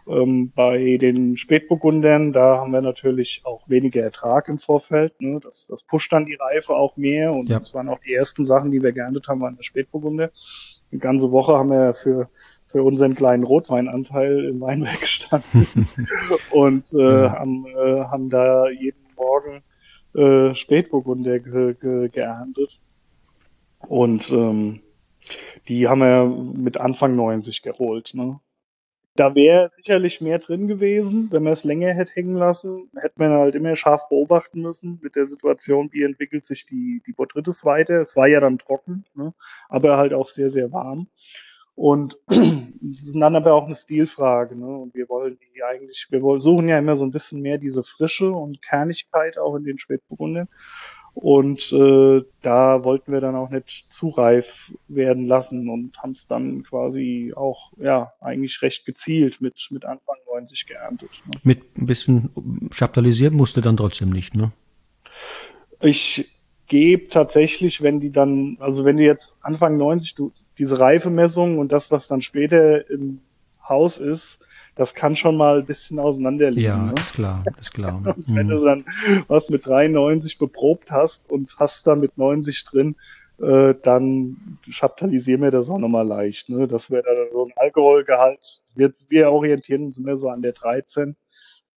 Ähm, 0.07 0.51
bei 0.55 0.97
den 0.97 1.37
Spätburgundern, 1.37 2.33
da 2.33 2.57
haben 2.57 2.73
wir 2.73 2.81
natürlich 2.81 3.41
auch 3.43 3.67
weniger 3.69 4.01
Ertrag 4.01 4.47
im 4.47 4.57
Vorfeld. 4.57 5.19
Ne? 5.21 5.39
Das, 5.41 5.67
das 5.67 5.83
pusht 5.83 6.11
dann 6.11 6.25
die 6.25 6.35
Reife 6.35 6.73
auch 6.75 6.97
mehr 6.97 7.33
und 7.33 7.49
ja. 7.49 7.59
das 7.59 7.73
waren 7.73 7.89
auch 7.89 7.99
die 7.99 8.13
ersten 8.13 8.45
Sachen, 8.45 8.71
die 8.71 8.81
wir 8.81 8.93
geerntet 8.93 9.27
haben, 9.27 9.41
waren 9.41 9.57
der 9.57 9.63
Spätburgunder. 9.63 10.31
Eine 10.91 10.99
ganze 10.99 11.31
Woche 11.31 11.53
haben 11.53 11.69
wir 11.69 11.93
für 11.93 12.29
für 12.71 12.83
unseren 12.83 13.15
kleinen 13.15 13.43
Rotweinanteil 13.43 14.45
im 14.45 14.61
Weinberg 14.61 15.01
gestanden 15.01 15.67
und 16.51 16.93
äh, 16.93 17.29
haben, 17.29 17.65
äh, 17.67 18.05
haben 18.05 18.29
da 18.29 18.69
jeden 18.69 19.01
Morgen 19.15 19.61
äh, 20.15 20.53
Spätburgunder 20.55 21.39
ge 21.39 21.75
ge 21.75 22.09
geerntet. 22.09 22.79
Und 23.79 24.31
ähm, 24.31 24.81
die 25.67 25.87
haben 25.87 26.01
wir 26.01 26.25
mit 26.25 26.77
Anfang 26.77 27.15
90 27.15 27.61
geholt. 27.61 28.11
Ne? 28.13 28.39
Da 29.15 29.35
wäre 29.35 29.69
sicherlich 29.69 30.21
mehr 30.21 30.39
drin 30.39 30.67
gewesen, 30.67 31.27
wenn 31.31 31.43
man 31.43 31.53
es 31.53 31.63
länger 31.63 31.93
hätte 31.93 32.13
hängen 32.13 32.35
lassen. 32.35 32.89
Hätte 32.95 33.15
man 33.17 33.31
halt 33.31 33.55
immer 33.55 33.75
scharf 33.75 34.07
beobachten 34.09 34.61
müssen 34.61 34.99
mit 35.01 35.15
der 35.15 35.27
Situation, 35.27 35.91
wie 35.91 36.03
entwickelt 36.03 36.45
sich 36.45 36.65
die, 36.65 37.01
die 37.05 37.11
Botrytis 37.11 37.65
weiter. 37.65 37.99
Es 37.99 38.15
war 38.15 38.27
ja 38.27 38.39
dann 38.39 38.57
trocken, 38.57 39.05
ne? 39.13 39.33
aber 39.67 39.97
halt 39.97 40.13
auch 40.13 40.27
sehr, 40.27 40.49
sehr 40.49 40.71
warm. 40.71 41.07
Und 41.75 42.17
das 42.27 43.03
ist 43.03 43.15
dann 43.15 43.35
aber 43.35 43.53
auch 43.53 43.65
eine 43.65 43.75
Stilfrage. 43.75 44.55
Ne? 44.55 44.67
Und 44.67 44.93
wir 44.93 45.09
wollen 45.09 45.37
die 45.55 45.63
eigentlich, 45.63 46.07
wir 46.09 46.39
suchen 46.39 46.67
ja 46.67 46.77
immer 46.77 46.95
so 46.95 47.05
ein 47.05 47.11
bisschen 47.11 47.41
mehr 47.41 47.57
diese 47.57 47.83
Frische 47.83 48.31
und 48.31 48.61
Kernigkeit 48.61 49.37
auch 49.37 49.55
in 49.55 49.63
den 49.63 49.77
Spätburgundern. 49.77 50.47
Und 51.13 51.73
äh, 51.73 52.23
da 52.41 52.83
wollten 52.85 53.11
wir 53.11 53.19
dann 53.19 53.35
auch 53.35 53.49
nicht 53.49 53.91
zu 53.91 54.09
reif 54.09 54.73
werden 54.87 55.27
lassen 55.27 55.69
und 55.69 55.97
haben 55.97 56.11
es 56.11 56.27
dann 56.27 56.63
quasi 56.63 57.33
auch, 57.35 57.73
ja, 57.77 58.13
eigentlich 58.21 58.61
recht 58.61 58.85
gezielt 58.85 59.41
mit, 59.41 59.67
mit 59.71 59.83
Anfang 59.83 60.15
90 60.27 60.67
geerntet. 60.67 61.09
Ne? 61.25 61.39
Mit 61.43 61.77
ein 61.77 61.85
bisschen 61.85 62.69
chaptalisiert 62.73 63.33
musste 63.33 63.61
dann 63.61 63.75
trotzdem 63.75 64.09
nicht, 64.09 64.35
ne? 64.35 64.53
Ich 65.81 66.31
gebe 66.71 67.09
tatsächlich, 67.09 67.81
wenn 67.81 67.99
die 67.99 68.13
dann, 68.13 68.55
also 68.61 68.85
wenn 68.85 68.95
du 68.95 69.03
jetzt 69.03 69.37
Anfang 69.41 69.75
90, 69.75 70.15
du, 70.15 70.31
diese 70.57 70.79
Reifemessung 70.79 71.59
und 71.59 71.73
das, 71.73 71.91
was 71.91 72.07
dann 72.07 72.21
später 72.21 72.89
im 72.89 73.19
Haus 73.67 73.97
ist, 73.97 74.39
das 74.75 74.95
kann 74.95 75.17
schon 75.17 75.35
mal 75.35 75.59
ein 75.59 75.65
bisschen 75.65 75.99
auseinanderliegen. 75.99 76.63
Ja, 76.63 76.77
ne? 76.77 76.93
ist 76.93 77.13
klar, 77.13 77.43
ist 77.59 77.73
klar. 77.73 77.99
Wenn 78.27 78.47
du 78.47 78.55
Mhm. 78.57 78.63
dann 78.63 78.85
was 79.27 79.49
mit 79.49 79.65
93 79.65 80.37
beprobt 80.37 80.91
hast 80.91 81.29
und 81.29 81.57
hast 81.59 81.87
dann 81.87 81.99
mit 81.99 82.17
90 82.17 82.63
drin, 82.63 82.95
äh, 83.41 83.75
dann 83.83 84.37
chaptalisieren 84.69 85.41
wir 85.41 85.51
das 85.51 85.69
auch 85.69 85.77
nochmal 85.77 86.07
leicht. 86.07 86.47
Ne? 86.47 86.67
Das 86.67 86.89
wäre 86.89 87.03
dann 87.03 87.17
so 87.33 87.47
ein 87.47 87.53
Alkoholgehalt. 87.57 88.61
Wir, 88.75 88.93
wir 89.09 89.29
orientieren 89.29 89.87
uns 89.87 89.99
mehr 89.99 90.15
so 90.15 90.29
an 90.29 90.41
der 90.41 90.53
13. 90.53 91.17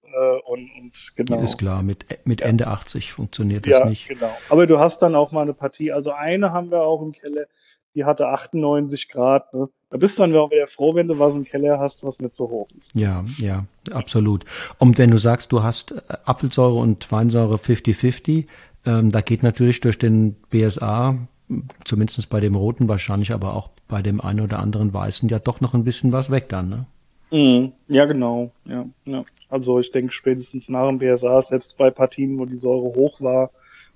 Äh, 0.07 0.41
und, 0.51 0.71
und 0.79 1.13
genau. 1.17 1.41
Ist 1.43 1.59
klar, 1.59 1.83
mit, 1.83 2.07
mit 2.25 2.41
Ja. 2.41 2.47
Ende 2.47 2.67
80 2.69 3.13
funktioniert 3.13 3.67
das 3.67 3.79
Ja, 3.81 3.87
nicht. 3.87 4.09
genau. 4.09 4.33
Aber 4.49 4.67
du 4.67 4.79
hast 4.79 5.01
dann 5.03 5.15
auch 5.15 5.33
mal 5.33 5.43
eine 5.43 5.55
Partie. 5.55 5.93
Also 5.93 6.13
eine 6.13 6.53
haben 6.53 6.71
wir 6.71 6.83
auch 6.83 7.03
im 7.03 7.13
Keller, 7.13 7.47
die 7.95 8.05
hatte 8.05 8.27
98 8.29 9.09
Grad. 9.09 9.53
Ne? 9.55 9.69
Da 9.91 9.97
bist 9.97 10.19
du 10.19 10.23
dann 10.23 10.35
auch 10.37 10.51
wieder 10.51 10.67
froh, 10.67 10.95
wenn 10.95 11.09
du 11.09 11.19
was 11.19 11.35
im 11.35 11.45
Keller 11.45 11.79
hast, 11.79 12.05
was 12.05 12.19
nicht 12.21 12.37
so 12.37 12.49
hoch 12.51 12.69
ist. 12.77 12.95
Ja, 12.95 13.25
ja, 13.39 13.65
absolut. 13.93 14.45
Und 14.79 14.99
wenn 14.99 15.11
du 15.11 15.19
sagst, 15.19 15.53
du 15.53 15.63
hast 15.63 15.93
äh, 15.93 16.01
Apfelsäure 16.25 16.75
und 16.75 17.11
Weinsäure 17.13 17.57
50-50, 17.57 18.47
ähm, 18.87 19.11
da 19.13 19.21
geht 19.21 19.43
natürlich 19.43 19.81
durch 19.81 19.99
den 19.99 20.35
BSA, 20.51 21.17
zumindest 21.85 22.29
bei 22.31 22.41
dem 22.41 22.55
roten 22.55 22.89
wahrscheinlich, 22.89 23.33
aber 23.33 23.55
auch 23.55 23.71
bei 23.89 24.03
dem 24.03 24.21
einen 24.21 24.41
oder 24.41 24.59
anderen 24.59 24.93
weißen, 24.93 25.29
ja 25.29 25.39
doch 25.39 25.61
noch 25.61 25.75
ein 25.75 25.85
bisschen 25.85 26.11
was 26.13 26.31
weg 26.31 26.49
dann, 26.49 26.69
ne? 26.69 26.87
Mhm. 27.31 27.73
Ja, 27.89 28.05
genau. 28.05 28.51
Ja, 28.65 28.85
ja. 29.05 29.25
Also 29.55 29.79
ich 29.79 29.93
denke 29.93 30.13
spätestens 30.13 30.69
nach 30.69 30.89
dem 30.89 30.99
BSA, 30.99 31.41
selbst 31.41 31.79
bei 31.79 31.89
Partien, 31.89 32.41
wo 32.41 32.45
die 32.45 32.57
Säure 32.57 32.97
hoch 32.97 33.21
war, 33.21 33.53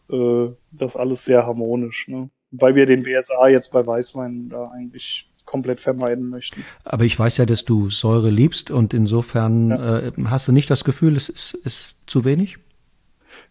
äh, 0.08 0.52
das 0.70 0.94
alles 0.94 1.24
sehr 1.24 1.46
harmonisch. 1.46 2.06
Ne? 2.06 2.30
Weil 2.52 2.76
wir 2.76 2.86
den 2.86 3.02
BSA 3.02 3.48
jetzt 3.48 3.72
bei 3.72 3.84
Weißwein 3.84 4.50
da 4.50 4.70
eigentlich 4.70 5.28
komplett 5.46 5.80
vermeiden 5.80 6.28
möchten. 6.28 6.64
Aber 6.84 7.04
ich 7.04 7.18
weiß 7.18 7.38
ja, 7.38 7.44
dass 7.44 7.64
du 7.64 7.90
Säure 7.90 8.30
liebst 8.30 8.70
und 8.70 8.94
insofern 8.94 9.72
äh, 9.72 10.12
hast 10.26 10.46
du 10.46 10.52
nicht 10.52 10.70
das 10.70 10.84
Gefühl, 10.84 11.16
es 11.16 11.28
ist, 11.28 11.54
ist 11.64 11.96
zu 12.06 12.24
wenig? 12.24 12.58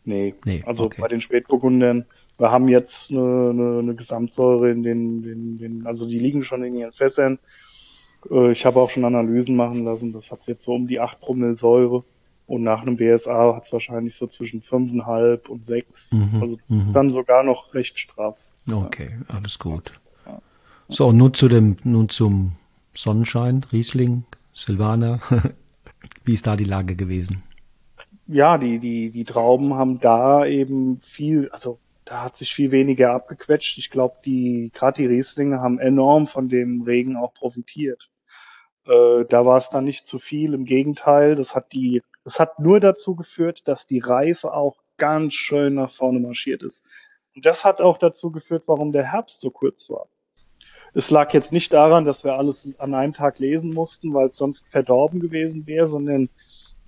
Nee, 0.06 0.34
Nee, 0.46 0.64
also 0.66 0.86
okay. 0.86 1.02
bei 1.02 1.10
den 1.10 1.20
Spätburgundern, 1.20 2.06
wir 2.38 2.52
haben 2.52 2.70
jetzt 2.70 3.12
eine, 3.12 3.50
eine, 3.50 3.80
eine 3.80 3.96
Gesamtsäure 3.96 4.72
in 4.72 4.82
den, 4.82 5.24
den, 5.24 5.58
den, 5.58 5.86
also 5.86 6.08
die 6.08 6.20
liegen 6.20 6.42
schon 6.44 6.64
in 6.64 6.74
ihren 6.76 6.94
Fässern. 6.94 7.38
Äh, 8.30 8.52
Ich 8.52 8.66
habe 8.66 8.80
auch 8.80 8.90
schon 8.90 9.06
Analysen 9.06 9.56
machen 9.56 9.84
lassen, 9.84 10.14
das 10.14 10.32
hat 10.32 10.48
jetzt 10.48 10.64
so 10.64 10.74
um 10.74 10.88
die 10.88 11.00
8 11.00 11.20
Promille 11.20 11.56
Säure. 11.56 12.04
Und 12.46 12.64
nach 12.64 12.82
einem 12.82 12.96
BSA 12.96 13.56
hat 13.56 13.64
es 13.64 13.74
wahrscheinlich 13.74 14.16
so 14.16 14.26
zwischen 14.26 14.62
5,5 14.62 15.50
und 15.50 15.66
6. 15.66 16.14
Mhm, 16.14 16.42
Also 16.42 16.56
das 16.56 16.70
mhm. 16.70 16.80
ist 16.80 16.94
dann 16.94 17.10
sogar 17.10 17.44
noch 17.44 17.74
recht 17.74 18.00
straff. 18.00 18.38
Okay, 18.72 19.18
alles 19.28 19.60
gut. 19.60 19.92
So, 20.90 21.12
nun 21.12 21.34
zu 21.34 21.50
dem, 21.50 21.78
nun 21.84 22.08
zum 22.08 22.54
Sonnenschein, 22.94 23.66
Riesling, 23.74 24.24
Silvaner. 24.54 25.20
Wie 26.24 26.34
ist 26.34 26.48
da 26.48 26.56
die 26.56 26.64
Lage 26.64 26.96
gewesen? 26.96 27.44
Ja, 28.26 28.58
die, 28.58 28.80
die, 28.80 29.12
die 29.12 29.24
Trauben 29.26 29.74
haben 29.74 30.00
da 30.00 30.46
eben 30.46 31.00
viel, 31.02 31.50
also 31.50 31.80
da 32.08 32.24
hat 32.24 32.38
sich 32.38 32.54
viel 32.54 32.72
weniger 32.72 33.12
abgequetscht. 33.12 33.78
Ich 33.78 33.90
glaube, 33.90 34.16
die, 34.24 34.72
gerade 34.74 35.02
die 35.02 35.08
Rieslinge 35.08 35.60
haben 35.60 35.78
enorm 35.78 36.26
von 36.26 36.48
dem 36.48 36.84
Regen 36.84 37.18
auch 37.18 37.34
profitiert. 37.34 38.10
Äh, 38.86 39.26
da 39.26 39.46
war 39.46 39.58
es 39.58 39.70
dann 39.70 39.84
nicht 39.84 40.08
zu 40.08 40.18
viel. 40.18 40.54
Im 40.54 40.64
Gegenteil, 40.64 41.36
das 41.36 41.54
hat 41.54 41.74
die, 41.74 42.02
das 42.24 42.40
hat 42.40 42.60
nur 42.60 42.80
dazu 42.80 43.16
geführt, 43.18 43.68
dass 43.68 43.88
die 43.88 44.00
Reife 44.00 44.54
auch 44.54 44.78
ganz 44.96 45.34
schön 45.34 45.74
nach 45.74 45.92
vorne 45.92 46.20
marschiert 46.20 46.64
ist. 46.64 46.86
Und 47.36 47.46
das 47.46 47.66
hat 47.66 47.82
auch 47.82 47.98
dazu 47.98 48.32
geführt, 48.32 48.64
warum 48.68 48.94
der 48.94 49.12
Herbst 49.12 49.42
so 49.42 49.52
kurz 49.52 49.90
war. 49.90 50.08
Es 50.94 51.12
lag 51.12 51.34
jetzt 51.34 51.52
nicht 51.52 51.74
daran, 51.74 52.06
dass 52.06 52.24
wir 52.24 52.36
alles 52.36 52.70
an 52.78 52.94
einem 52.94 53.14
Tag 53.14 53.38
lesen 53.40 53.74
mussten, 53.74 54.14
weil 54.14 54.28
es 54.28 54.38
sonst 54.38 54.68
verdorben 54.70 55.20
gewesen 55.20 55.68
wäre, 55.68 55.88
sondern 55.88 56.30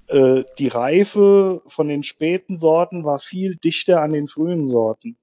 äh, 0.10 0.44
die 0.58 0.68
Reife 0.68 1.62
von 1.68 1.88
den 1.88 2.04
späten 2.04 2.58
Sorten 2.58 3.04
war 3.04 3.20
viel 3.20 3.56
dichter 3.56 4.02
an 4.02 4.12
den 4.12 4.28
frühen 4.28 4.68
Sorten. 4.68 5.18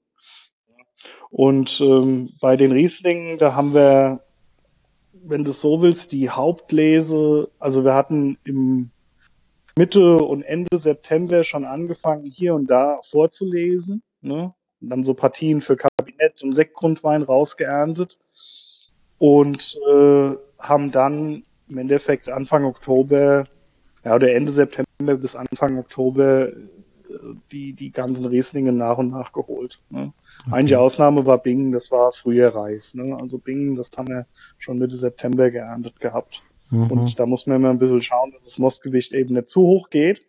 Und 1.31 1.81
ähm, 1.81 2.31
bei 2.40 2.57
den 2.57 2.72
Rieslingen, 2.72 3.38
da 3.38 3.55
haben 3.55 3.75
wir, 3.75 4.20
wenn 5.12 5.44
du 5.44 5.51
es 5.51 5.61
so 5.61 5.83
willst, 5.83 6.12
die 6.12 6.31
Hauptlese, 6.31 7.51
also 7.59 7.85
wir 7.85 7.94
hatten 7.94 8.38
im 8.44 8.90
Mitte 9.77 10.16
und 10.16 10.42
Ende 10.42 10.79
September 10.79 11.44
schon 11.44 11.64
angefangen, 11.64 12.25
hier 12.25 12.55
und 12.55 12.68
da 12.70 13.01
vorzulesen. 13.03 14.03
Ne? 14.22 14.55
Und 14.81 14.88
dann 14.88 15.05
so 15.05 15.14
Partien 15.14 15.61
für 15.61 15.77
Kabinett 15.77 16.42
und 16.42 16.53
Sektgrundwein 16.53 17.22
rausgeerntet. 17.22 18.18
Und 19.18 19.79
äh, 19.90 20.31
haben 20.59 20.92
dann 20.92 21.44
im 21.68 21.79
Endeffekt 21.79 22.29
Anfang 22.29 22.64
Oktober, 22.64 23.46
ja, 24.07 24.14
oder 24.14 24.33
Ende 24.33 24.53
September 24.53 25.16
bis 25.16 25.35
Anfang 25.35 25.79
Oktober 25.79 26.49
äh, 26.49 26.55
die, 27.51 27.73
die 27.73 27.90
ganzen 27.90 28.25
Rieslinge 28.27 28.73
nach 28.73 28.99
und 28.99 29.11
nach 29.11 29.33
geholt. 29.33 29.81
Ne? 29.90 30.12
Einzige 30.49 30.79
Ausnahme 30.79 31.27
war 31.27 31.38
Bingen, 31.38 31.73
das 31.73 31.90
war 31.90 32.12
früher 32.12 32.55
reif. 32.55 32.95
Ne? 32.95 33.16
Also 33.21 33.38
Bingen, 33.38 33.75
das 33.75 33.90
haben 33.97 34.07
wir 34.07 34.27
schon 34.59 34.79
Mitte 34.79 34.97
September 34.97 35.51
geerntet 35.51 35.99
gehabt. 35.99 36.45
Mhm. 36.71 36.90
Und 36.92 37.19
da 37.19 37.27
muss 37.27 37.49
man 37.49 37.57
immer 37.57 37.71
ein 37.71 37.81
bisschen 37.81 38.01
schauen, 38.01 38.31
dass 38.31 38.45
das 38.45 38.59
Mostgewicht 38.59 39.12
eben 39.12 39.35
nicht 39.35 39.49
zu 39.49 39.62
hoch 39.62 39.90
geht 39.90 40.21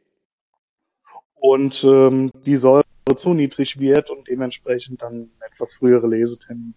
und 1.35 1.83
ähm, 1.83 2.31
die 2.47 2.57
Säure 2.57 2.83
zu 3.15 3.35
niedrig 3.35 3.79
wird 3.79 4.09
und 4.09 4.27
dementsprechend 4.27 5.03
dann 5.03 5.29
etwas 5.45 5.75
frühere 5.75 6.07
Lesetermin. 6.07 6.73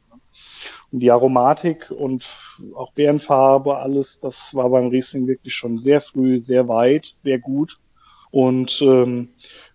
Und 0.93 1.01
die 1.01 1.11
Aromatik 1.11 1.91
und 1.91 2.27
auch 2.75 2.93
Beerenfarbe, 2.93 3.77
alles, 3.79 4.21
das 4.21 4.55
war 4.55 4.69
beim 4.71 4.89
Riesling 4.89 5.27
wirklich 5.29 5.55
schon 5.55 5.79
sehr 5.79 6.01
früh, 6.01 6.39
sehr 6.39 6.67
weit, 6.69 7.13
sehr 7.15 7.39
gut. 7.39 7.79
Und 8.33 8.81
ähm, 8.83 9.29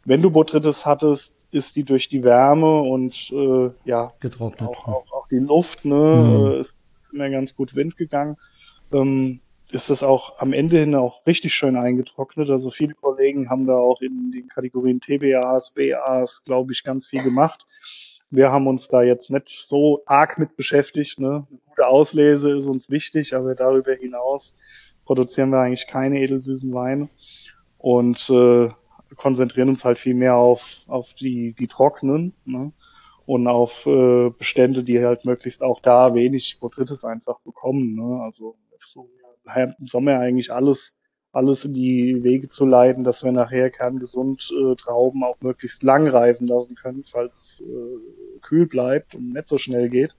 wenn 0.03 0.21
du 0.21 0.29
Botrytis 0.29 0.85
hattest, 0.85 1.35
ist 1.51 1.75
die 1.77 1.83
durch 1.83 2.09
die 2.09 2.23
Wärme 2.23 2.81
und 2.81 3.31
äh, 3.31 3.69
ja, 3.85 4.13
Getrocknet. 4.19 4.69
auch, 4.69 4.87
auch, 4.87 5.11
auch 5.13 5.27
die 5.29 5.37
Luft, 5.37 5.85
ne, 5.85 5.95
Mhm. 5.95 6.51
äh, 6.51 6.55
es 6.59 6.75
ist 6.99 7.13
immer 7.13 7.29
ganz 7.29 7.55
gut 7.55 7.75
Wind 7.75 7.95
gegangen. 7.97 8.35
Ähm, 8.91 9.39
ist 9.71 9.89
das 9.89 10.03
auch 10.03 10.39
am 10.39 10.53
Ende 10.53 10.79
hin 10.79 10.95
auch 10.95 11.25
richtig 11.25 11.53
schön 11.53 11.75
eingetrocknet. 11.75 12.49
Also 12.49 12.69
viele 12.69 12.93
Kollegen 12.93 13.49
haben 13.49 13.65
da 13.65 13.75
auch 13.75 14.01
in 14.01 14.31
den 14.31 14.47
Kategorien 14.47 15.01
TBAs, 15.01 15.71
BAs, 15.71 16.43
glaube 16.45 16.71
ich, 16.71 16.83
ganz 16.83 17.07
viel 17.07 17.23
gemacht. 17.23 17.65
Wir 18.29 18.51
haben 18.51 18.67
uns 18.67 18.87
da 18.87 19.01
jetzt 19.01 19.29
nicht 19.29 19.49
so 19.49 20.01
arg 20.05 20.37
mit 20.37 20.55
beschäftigt. 20.55 21.19
Ne? 21.19 21.45
Eine 21.49 21.59
gute 21.69 21.87
Auslese 21.87 22.57
ist 22.57 22.67
uns 22.67 22.89
wichtig, 22.89 23.35
aber 23.35 23.55
darüber 23.55 23.93
hinaus 23.93 24.55
produzieren 25.05 25.51
wir 25.51 25.59
eigentlich 25.59 25.87
keine 25.87 26.19
edelsüßen 26.19 26.73
Weine 26.73 27.09
und 27.77 28.29
äh, 28.29 28.69
konzentrieren 29.15 29.69
uns 29.69 29.85
halt 29.85 29.97
viel 29.97 30.15
mehr 30.15 30.35
auf, 30.35 30.81
auf 30.87 31.13
die, 31.13 31.53
die 31.53 31.67
trockenen 31.67 32.33
ne? 32.45 32.71
und 33.25 33.47
auf 33.47 33.85
äh, 33.85 34.31
Bestände, 34.31 34.83
die 34.83 35.03
halt 35.03 35.25
möglichst 35.25 35.63
auch 35.63 35.79
da 35.81 36.13
wenig 36.15 36.57
Botrytis 36.59 37.05
einfach 37.05 37.39
bekommen. 37.41 37.95
Ne? 37.95 38.23
Also 38.23 38.55
so 38.85 39.09
ja, 39.45 39.63
im 39.77 39.87
Sommer 39.87 40.19
eigentlich 40.19 40.51
alles 40.51 40.97
alles 41.35 41.65
in 41.65 41.73
die 41.73 42.23
Wege 42.23 42.47
zu 42.47 42.65
leiten, 42.65 43.03
dass 43.03 43.23
wir 43.23 43.31
nachher 43.33 43.69
kerngesund 43.69 44.49
äh, 44.51 44.75
Trauben 44.75 45.23
auch 45.23 45.35
möglichst 45.41 45.83
lang 45.83 46.07
reifen 46.07 46.47
lassen 46.47 46.75
können, 46.75 47.03
falls 47.03 47.37
es 47.37 47.61
äh, 47.61 48.39
kühl 48.41 48.67
bleibt 48.67 49.15
und 49.15 49.33
nicht 49.33 49.47
so 49.47 49.57
schnell 49.57 49.89
geht, 49.89 50.15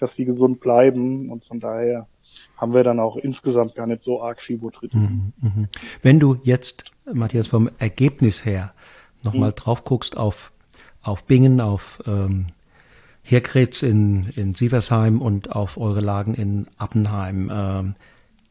dass 0.00 0.16
die 0.16 0.24
gesund 0.24 0.58
bleiben 0.58 1.30
und 1.30 1.44
von 1.44 1.60
daher 1.60 2.08
haben 2.56 2.74
wir 2.74 2.82
dann 2.82 2.98
auch 2.98 3.16
insgesamt 3.16 3.76
gar 3.76 3.86
nicht 3.86 4.02
so 4.02 4.22
arg 4.22 4.42
viel 4.42 4.58
Botrytis. 4.58 5.08
Mhm, 5.08 5.32
mhm. 5.40 5.68
Wenn 6.02 6.18
du 6.18 6.36
jetzt, 6.42 6.90
Matthias, 7.10 7.46
vom 7.46 7.70
Ergebnis 7.78 8.44
her 8.44 8.74
nochmal 9.22 9.50
Mhm. 9.50 9.54
drauf 9.54 9.84
guckst 9.84 10.16
auf, 10.16 10.50
auf 11.00 11.22
Bingen, 11.24 11.60
auf 11.60 12.02
ähm, 12.06 12.46
Herkretz 13.22 13.82
in, 13.82 14.30
in 14.34 14.54
Sieversheim 14.54 15.22
und 15.22 15.52
auf 15.52 15.76
eure 15.76 16.00
Lagen 16.00 16.34
in 16.34 16.66
Appenheim, 16.76 17.50
ähm, 17.52 17.94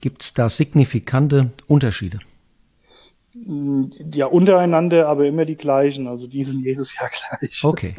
gibt 0.02 0.24
es 0.24 0.34
da 0.34 0.50
signifikante 0.50 1.52
Unterschiede? 1.68 2.20
Ja, 4.12 4.26
untereinander, 4.26 5.08
aber 5.08 5.26
immer 5.26 5.46
die 5.46 5.56
gleichen. 5.56 6.08
Also 6.08 6.28
die 6.28 6.44
sind 6.44 6.66
jedes 6.66 6.98
Jahr 7.00 7.10
gleich. 7.40 7.64
Okay, 7.64 7.96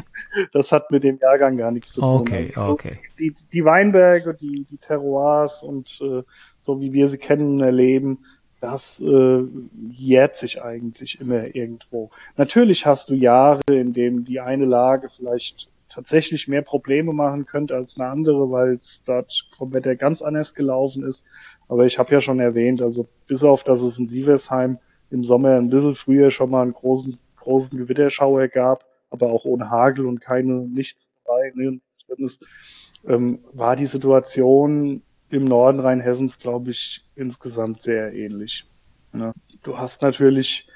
Das 0.52 0.72
hat 0.72 0.90
mit 0.90 1.04
dem 1.04 1.18
Jahrgang 1.18 1.56
gar 1.56 1.70
nichts 1.70 1.92
zu 1.92 2.00
tun. 2.00 2.20
okay, 2.20 2.52
Also, 2.54 2.72
okay. 2.72 2.98
die, 3.18 3.32
die 3.52 3.64
Weinberge, 3.64 4.34
die, 4.34 4.66
die 4.68 4.78
Terroirs 4.78 5.62
und 5.62 6.00
äh, 6.02 6.22
so 6.62 6.80
wie 6.80 6.92
wir 6.92 7.08
sie 7.08 7.18
kennen 7.18 7.54
und 7.54 7.60
erleben, 7.60 8.18
das 8.60 9.00
äh, 9.00 9.42
jährt 9.90 10.36
sich 10.36 10.62
eigentlich 10.62 11.20
immer 11.20 11.54
irgendwo. 11.54 12.10
Natürlich 12.36 12.84
hast 12.84 13.08
du 13.08 13.14
Jahre, 13.14 13.62
in 13.70 13.94
denen 13.94 14.24
die 14.24 14.40
eine 14.40 14.66
Lage 14.66 15.08
vielleicht 15.08 15.70
tatsächlich 15.88 16.46
mehr 16.46 16.62
Probleme 16.62 17.12
machen 17.12 17.46
könnte 17.46 17.74
als 17.74 17.98
eine 17.98 18.10
andere, 18.10 18.50
weil 18.50 18.74
es 18.74 19.02
dort 19.04 19.48
vom 19.56 19.72
Wetter 19.72 19.96
ganz 19.96 20.22
anders 20.22 20.54
gelaufen 20.54 21.04
ist. 21.04 21.24
Aber 21.70 21.86
ich 21.86 22.00
habe 22.00 22.12
ja 22.12 22.20
schon 22.20 22.40
erwähnt, 22.40 22.82
also 22.82 23.06
bis 23.28 23.44
auf, 23.44 23.62
dass 23.62 23.80
es 23.80 23.96
in 23.96 24.08
Sieversheim 24.08 24.78
im 25.08 25.22
Sommer 25.22 25.54
ein 25.54 25.70
bisschen 25.70 25.94
früher 25.94 26.32
schon 26.32 26.50
mal 26.50 26.62
einen 26.62 26.72
großen, 26.72 27.16
großen 27.36 27.78
Gewitterschauer 27.78 28.48
gab, 28.48 28.84
aber 29.08 29.30
auch 29.30 29.44
ohne 29.44 29.70
Hagel 29.70 30.06
und 30.06 30.20
keine, 30.20 30.66
nichts 30.66 31.12
dabei, 31.24 31.52
ne, 31.54 31.80
ähm, 33.06 33.38
war 33.52 33.76
die 33.76 33.86
Situation 33.86 35.02
im 35.30 35.44
Norden 35.44 35.78
Rheinhessens, 35.78 36.40
glaube 36.40 36.72
ich, 36.72 37.04
insgesamt 37.14 37.82
sehr 37.82 38.14
ähnlich. 38.14 38.66
Ne? 39.12 39.32
Du 39.62 39.78
hast 39.78 40.02
natürlich 40.02 40.68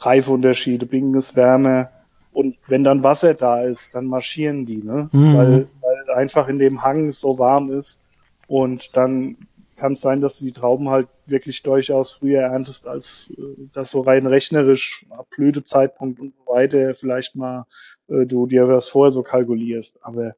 Reifeunterschiede, 0.00 0.84
Bingen 0.84 1.14
ist 1.14 1.36
wärmer 1.36 1.92
und 2.32 2.58
wenn 2.66 2.82
dann 2.82 3.04
Wasser 3.04 3.34
da 3.34 3.62
ist, 3.62 3.94
dann 3.94 4.06
marschieren 4.06 4.66
die, 4.66 4.82
ne? 4.82 5.08
Mhm. 5.12 5.36
Weil, 5.36 5.68
weil 5.80 6.16
einfach 6.16 6.48
in 6.48 6.58
dem 6.58 6.82
Hang 6.82 7.06
es 7.06 7.20
so 7.20 7.38
warm 7.38 7.70
ist 7.70 8.00
und 8.48 8.96
dann 8.96 9.36
kann 9.82 9.94
es 9.94 10.00
sein, 10.00 10.20
dass 10.20 10.38
du 10.38 10.44
die 10.44 10.52
Trauben 10.52 10.90
halt 10.90 11.08
wirklich 11.26 11.64
durchaus 11.64 12.12
früher 12.12 12.42
erntest, 12.42 12.86
als 12.86 13.34
äh, 13.36 13.42
das 13.74 13.90
so 13.90 14.02
rein 14.02 14.28
rechnerisch, 14.28 15.04
ab 15.10 15.26
Blütezeitpunkt 15.30 16.20
und 16.20 16.34
so 16.36 16.52
weiter, 16.52 16.94
vielleicht 16.94 17.34
mal 17.34 17.66
äh, 18.08 18.24
du 18.24 18.46
dir 18.46 18.66
das 18.68 18.88
vorher 18.88 19.10
so 19.10 19.24
kalkulierst. 19.24 19.98
Aber 20.04 20.36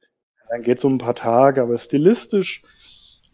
dann 0.49 0.63
geht 0.63 0.79
es 0.79 0.85
um 0.87 0.95
ein 0.95 0.99
paar 0.99 1.15
Tage, 1.15 1.61
aber 1.61 1.77
stilistisch 1.77 2.63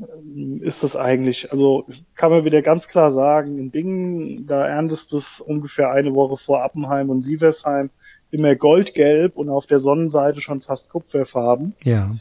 ähm, 0.00 0.60
ist 0.64 0.82
das 0.82 0.96
eigentlich, 0.96 1.52
also 1.52 1.86
kann 2.16 2.32
man 2.32 2.44
wieder 2.44 2.60
ganz 2.60 2.88
klar 2.88 3.12
sagen, 3.12 3.56
in 3.56 3.70
Bingen, 3.70 4.48
da 4.48 4.66
erntest 4.66 5.12
du 5.12 5.18
es 5.18 5.40
ungefähr 5.40 5.92
eine 5.92 6.12
Woche 6.16 6.38
vor 6.38 6.64
Appenheim 6.64 7.08
und 7.08 7.20
Sieversheim 7.20 7.90
immer 8.32 8.56
goldgelb 8.56 9.36
und 9.36 9.48
auf 9.48 9.68
der 9.68 9.78
Sonnenseite 9.78 10.40
schon 10.40 10.60
fast 10.60 10.90
kupferfarben. 10.90 11.76
Ja. 11.84 12.16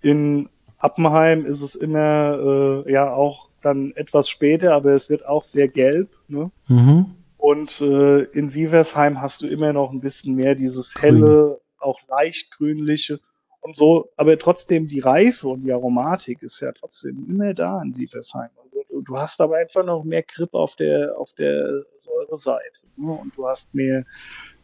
In 0.00 0.48
Appenheim 0.82 1.46
ist 1.46 1.62
es 1.62 1.76
immer 1.76 2.84
äh, 2.86 2.92
ja 2.92 3.12
auch 3.12 3.48
dann 3.60 3.92
etwas 3.94 4.28
später, 4.28 4.74
aber 4.74 4.92
es 4.92 5.08
wird 5.10 5.24
auch 5.24 5.44
sehr 5.44 5.68
gelb. 5.68 6.10
Ne? 6.26 6.50
Mhm. 6.66 7.14
Und 7.36 7.80
äh, 7.80 8.22
in 8.22 8.48
Sieversheim 8.48 9.20
hast 9.20 9.42
du 9.42 9.46
immer 9.46 9.72
noch 9.72 9.92
ein 9.92 10.00
bisschen 10.00 10.34
mehr 10.34 10.56
dieses 10.56 10.94
helle, 11.00 11.60
auch 11.78 12.00
leicht 12.08 12.50
grünliche 12.50 13.20
und 13.60 13.76
so, 13.76 14.10
aber 14.16 14.36
trotzdem 14.38 14.88
die 14.88 14.98
Reife 14.98 15.48
und 15.48 15.62
die 15.62 15.72
Aromatik 15.72 16.42
ist 16.42 16.60
ja 16.60 16.72
trotzdem 16.72 17.26
immer 17.28 17.54
da 17.54 17.80
in 17.80 17.92
Sieversheim. 17.92 18.50
Also 18.62 18.82
du, 18.90 19.02
du 19.02 19.16
hast 19.16 19.40
aber 19.40 19.58
einfach 19.58 19.84
noch 19.84 20.02
mehr 20.02 20.24
Grip 20.24 20.52
auf 20.52 20.74
der 20.74 21.16
auf 21.16 21.32
der 21.34 21.84
Säureseite 21.96 22.80
ne? 22.96 23.12
und 23.12 23.36
du 23.36 23.46
hast 23.46 23.72
mehr 23.74 24.04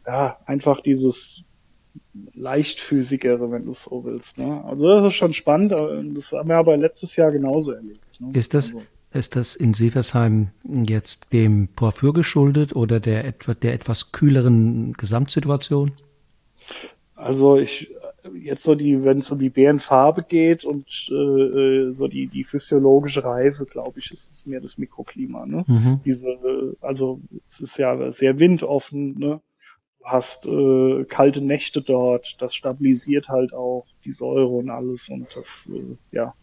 ja 0.05 0.37
einfach 0.45 0.81
dieses 0.81 1.48
leichtfüßigere, 2.33 3.51
wenn 3.51 3.65
du 3.65 3.71
es 3.71 3.83
so 3.83 4.03
willst. 4.03 4.37
Ne? 4.37 4.63
Also 4.65 4.87
das 4.87 5.05
ist 5.05 5.13
schon 5.13 5.33
spannend. 5.33 5.71
Das 6.15 6.31
haben 6.31 6.49
wir 6.49 6.57
aber 6.57 6.77
letztes 6.77 7.15
Jahr 7.15 7.31
genauso 7.31 7.73
erlebt. 7.73 7.99
Ne? 8.19 8.37
Ist 8.37 8.53
das 8.53 8.69
also. 8.69 8.81
ist 9.13 9.35
das 9.35 9.55
in 9.55 9.73
Seversheim 9.73 10.49
jetzt 10.63 11.31
dem 11.33 11.67
Porphyr 11.67 12.13
geschuldet 12.13 12.75
oder 12.75 12.99
der 12.99 13.25
etwa 13.25 13.53
der 13.53 13.73
etwas 13.73 14.11
kühleren 14.11 14.93
Gesamtsituation? 14.93 15.93
Also 17.15 17.57
ich 17.57 17.91
jetzt 18.33 18.63
so 18.63 18.75
die, 18.75 19.03
wenn 19.03 19.19
es 19.19 19.31
um 19.31 19.39
die 19.39 19.49
Bärenfarbe 19.49 20.23
geht 20.23 20.65
und 20.65 21.09
äh, 21.11 21.13
äh, 21.13 21.91
so 21.93 22.07
die 22.07 22.27
die 22.27 22.43
physiologische 22.43 23.23
Reife, 23.23 23.65
glaube 23.65 23.99
ich, 23.99 24.11
ist 24.11 24.29
es 24.31 24.45
mehr 24.45 24.61
das 24.61 24.77
Mikroklima. 24.77 25.45
Ne? 25.45 25.63
Mhm. 25.67 25.99
Diese, 26.05 26.75
also 26.81 27.21
es 27.47 27.59
ist 27.59 27.77
ja 27.77 28.11
sehr 28.11 28.39
windoffen. 28.39 29.17
Ne? 29.17 29.41
Du 29.99 30.05
hast 30.05 30.45
äh, 30.45 31.03
kalte 31.05 31.41
Nächte 31.41 31.81
dort. 31.81 32.41
Das 32.41 32.55
stabilisiert 32.55 33.29
halt 33.29 33.53
auch 33.53 33.85
die 34.05 34.11
Säure 34.11 34.47
und 34.47 34.69
alles 34.69 35.09
und 35.09 35.27
das, 35.35 35.69
äh, 35.73 35.97
ja, 36.11 36.33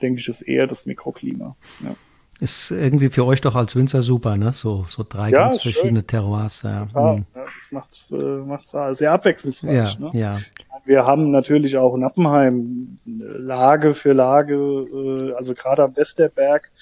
denke 0.00 0.20
ich, 0.20 0.28
ist 0.28 0.42
eher 0.42 0.66
das 0.66 0.86
Mikroklima. 0.86 1.56
Ja. 1.80 1.96
Ist 2.42 2.72
irgendwie 2.72 3.08
für 3.08 3.24
euch 3.24 3.40
doch 3.40 3.54
als 3.54 3.76
Winzer 3.76 4.02
super, 4.02 4.36
ne? 4.36 4.52
So, 4.52 4.84
so 4.88 5.04
drei 5.08 5.30
ja, 5.30 5.50
ganz 5.50 5.62
verschiedene 5.62 6.00
schön. 6.00 6.06
Terroirs. 6.08 6.62
Ja. 6.62 6.86
Total. 6.86 7.16
Mhm. 7.18 7.26
ja 7.36 7.44
das 7.44 7.70
macht 7.70 8.12
äh, 8.12 8.16
macht's 8.16 8.98
sehr 8.98 9.12
abwechslungsreich. 9.12 9.72
Ja, 9.72 9.94
ne? 9.98 10.10
ja. 10.12 10.38
Wir 10.84 11.06
haben 11.06 11.30
natürlich 11.30 11.76
auch 11.76 11.94
in 11.94 12.02
Appenheim 12.02 12.98
Lage 13.04 13.94
für 13.94 14.12
Lage, 14.12 14.54
äh, 14.54 15.34
also 15.34 15.54
gerade 15.54 15.84
am 15.84 15.96
Westerberg, 15.96 16.72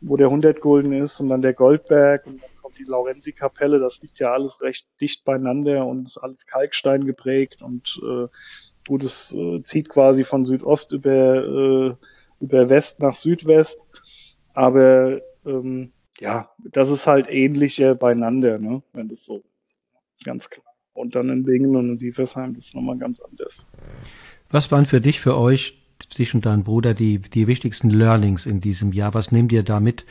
wo 0.00 0.16
der 0.16 0.28
100 0.28 0.62
Gulden 0.62 0.94
ist 0.94 1.20
und 1.20 1.28
dann 1.28 1.42
der 1.42 1.52
Goldberg 1.52 2.26
und 2.26 2.40
dann 2.40 2.50
kommt 2.74 2.78
die 2.78 2.90
Laurenzi-Kapelle, 2.90 3.78
das 3.78 4.02
liegt 4.02 4.18
ja 4.18 4.32
alles 4.32 4.60
recht 4.60 4.86
dicht 5.00 5.24
beieinander 5.24 5.86
und 5.86 6.06
ist 6.06 6.18
alles 6.18 6.46
Kalkstein 6.46 7.04
geprägt 7.04 7.62
und 7.62 8.00
äh, 8.02 8.26
gut, 8.86 9.02
es 9.02 9.32
äh, 9.32 9.62
zieht 9.62 9.88
quasi 9.88 10.24
von 10.24 10.44
Südost 10.44 10.92
über, 10.92 11.10
äh, 11.10 11.94
über 12.40 12.68
West 12.68 13.00
nach 13.00 13.14
Südwest 13.14 13.86
aber 14.54 15.20
ähm, 15.44 15.92
ja, 16.20 16.48
das 16.58 16.90
ist 16.90 17.06
halt 17.06 17.28
ähnlicher 17.28 17.94
beieinander, 17.94 18.58
ne? 18.58 18.82
wenn 18.92 19.08
das 19.08 19.24
so 19.24 19.42
ist. 19.66 19.80
Ganz 20.24 20.48
klar. 20.48 20.64
Und 20.92 21.16
dann 21.16 21.28
in 21.28 21.42
Bingen 21.42 21.74
und 21.74 21.90
in 21.90 21.98
Sieversheim, 21.98 22.54
ist 22.54 22.74
nochmal 22.74 22.98
ganz 22.98 23.20
anders. 23.20 23.66
Was 24.48 24.70
waren 24.70 24.86
für 24.86 25.00
dich, 25.00 25.20
für 25.20 25.36
euch, 25.36 25.76
dich 26.16 26.34
und 26.34 26.46
deinen 26.46 26.62
Bruder, 26.62 26.94
die, 26.94 27.18
die 27.18 27.48
wichtigsten 27.48 27.90
Learnings 27.90 28.46
in 28.46 28.60
diesem 28.60 28.92
Jahr? 28.92 29.12
Was 29.12 29.32
nehmt 29.32 29.50
ihr 29.50 29.64
da 29.64 29.80
mit 29.80 30.06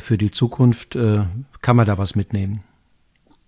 für 0.00 0.18
die 0.18 0.30
Zukunft? 0.30 0.96
Äh, 0.96 1.24
kann 1.62 1.76
man 1.76 1.86
da 1.86 1.98
was 1.98 2.14
mitnehmen? 2.14 2.62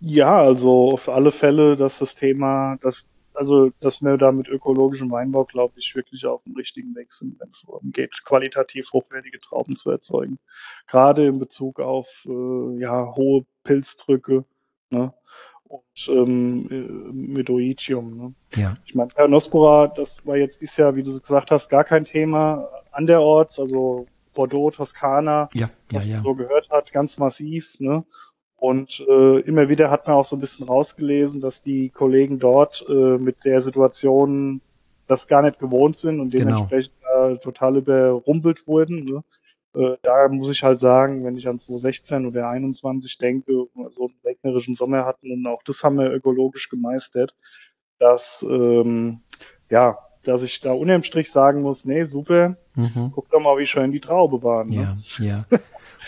Ja, 0.01 0.43
also 0.43 0.93
auf 0.93 1.09
alle 1.09 1.31
Fälle, 1.31 1.77
dass 1.77 1.99
das 1.99 2.15
Thema, 2.15 2.77
das 2.83 3.13
also 3.35 3.71
dass 3.81 4.03
wir 4.03 4.17
da 4.17 4.33
mit 4.33 4.49
ökologischem 4.49 5.11
Weinbau, 5.11 5.45
glaube 5.45 5.75
ich, 5.77 5.95
wirklich 5.95 6.27
auf 6.27 6.43
dem 6.45 6.55
richtigen 6.55 6.95
Weg 6.95 7.13
sind, 7.13 7.41
wenn 7.41 7.49
es 7.49 7.65
darum 7.67 7.93
geht, 7.93 8.25
qualitativ 8.25 8.93
hochwertige 8.93 9.41
Trauben 9.41 9.77
zu 9.77 9.91
erzeugen. 9.91 10.39
Gerade 10.87 11.27
in 11.27 11.39
Bezug 11.39 11.81
auf 11.81 12.27
äh, 12.27 12.81
ja, 12.81 13.15
hohe 13.15 13.45
Pilzdrücke 13.65 14.45
ne? 14.91 15.13
und 15.65 16.09
ähm, 16.09 16.69
äh, 16.71 17.13
mit 17.13 17.51
Oitium. 17.51 18.17
Ne? 18.17 18.35
Ja. 18.55 18.75
Ich 18.85 18.95
meine, 18.95 19.11
Nospora, 19.29 19.89
das 19.89 20.27
war 20.27 20.37
jetzt 20.37 20.61
dieses 20.61 20.77
Jahr, 20.77 20.95
wie 20.97 21.03
du 21.03 21.19
gesagt 21.19 21.51
hast, 21.51 21.69
gar 21.69 21.85
kein 21.85 22.05
Thema 22.05 22.69
anderorts, 22.91 23.59
also 23.59 24.07
Bordeaux, 24.35 24.71
Toskana, 24.71 25.49
ja, 25.55 25.71
was 25.91 26.07
ja, 26.07 26.13
man 26.13 26.21
so 26.21 26.35
gehört 26.35 26.71
hat, 26.71 26.93
ganz 26.93 27.19
massiv. 27.19 27.79
Ne? 27.81 28.05
Und 28.57 29.05
äh, 29.09 29.41
immer 29.41 29.69
wieder 29.69 29.91
hat 29.91 30.07
man 30.07 30.17
auch 30.17 30.25
so 30.25 30.37
ein 30.37 30.41
bisschen 30.41 30.67
rausgelesen, 30.67 31.41
dass 31.41 31.63
die 31.63 31.91
Kollegen 31.91 32.39
dort 32.39 32.85
äh, 32.89 33.19
mit 33.19 33.45
der 33.45 33.61
Situation 33.61 34.61
das 35.09 35.27
gar 35.27 35.43
nicht 35.43 35.59
gewohnt 35.59 35.97
sind 35.97 36.21
und 36.21 36.31
genau. 36.31 36.45
dementsprechend 36.45 36.95
genau. 37.01 37.31
äh, 37.31 37.39
total 37.39 37.77
überrumpelt 37.79 38.67
wurden. 38.67 39.05
Ne? 39.05 39.25
Äh, 39.75 39.97
da 40.03 40.29
muss 40.29 40.51
ich 40.51 40.63
halt 40.63 40.79
sagen, 40.79 41.25
wenn 41.25 41.37
ich 41.37 41.49
an 41.49 41.59
2016 41.59 42.27
oder 42.27 42.41
2021 42.43 43.19
denke, 43.19 43.67
so 43.89 44.07
einen 44.07 44.17
regnerischen 44.25 44.75
Sommer 44.75 45.05
hatten 45.05 45.33
und 45.33 45.47
auch 45.47 45.63
das 45.65 45.83
haben 45.83 45.99
wir 45.99 46.13
ökologisch 46.13 46.69
gemeistert, 46.69 47.35
dass 47.99 48.45
ähm, 48.49 49.21
ja, 49.71 49.99
dass 50.25 50.43
ich 50.43 50.61
da 50.61 50.73
unterm 50.73 51.03
Strich 51.03 51.31
sagen 51.31 51.63
muss, 51.63 51.85
nee, 51.85 52.05
super, 52.05 52.57
mhm. 52.75 53.13
guck 53.15 53.31
doch 53.31 53.41
mal, 53.41 53.59
wie 53.59 53.67
schön 53.67 53.93
die 53.93 54.01
Traube 54.01 54.43
waren. 54.43 54.69
Ne? 54.69 54.99
Ja, 55.19 55.25
ja. 55.25 55.59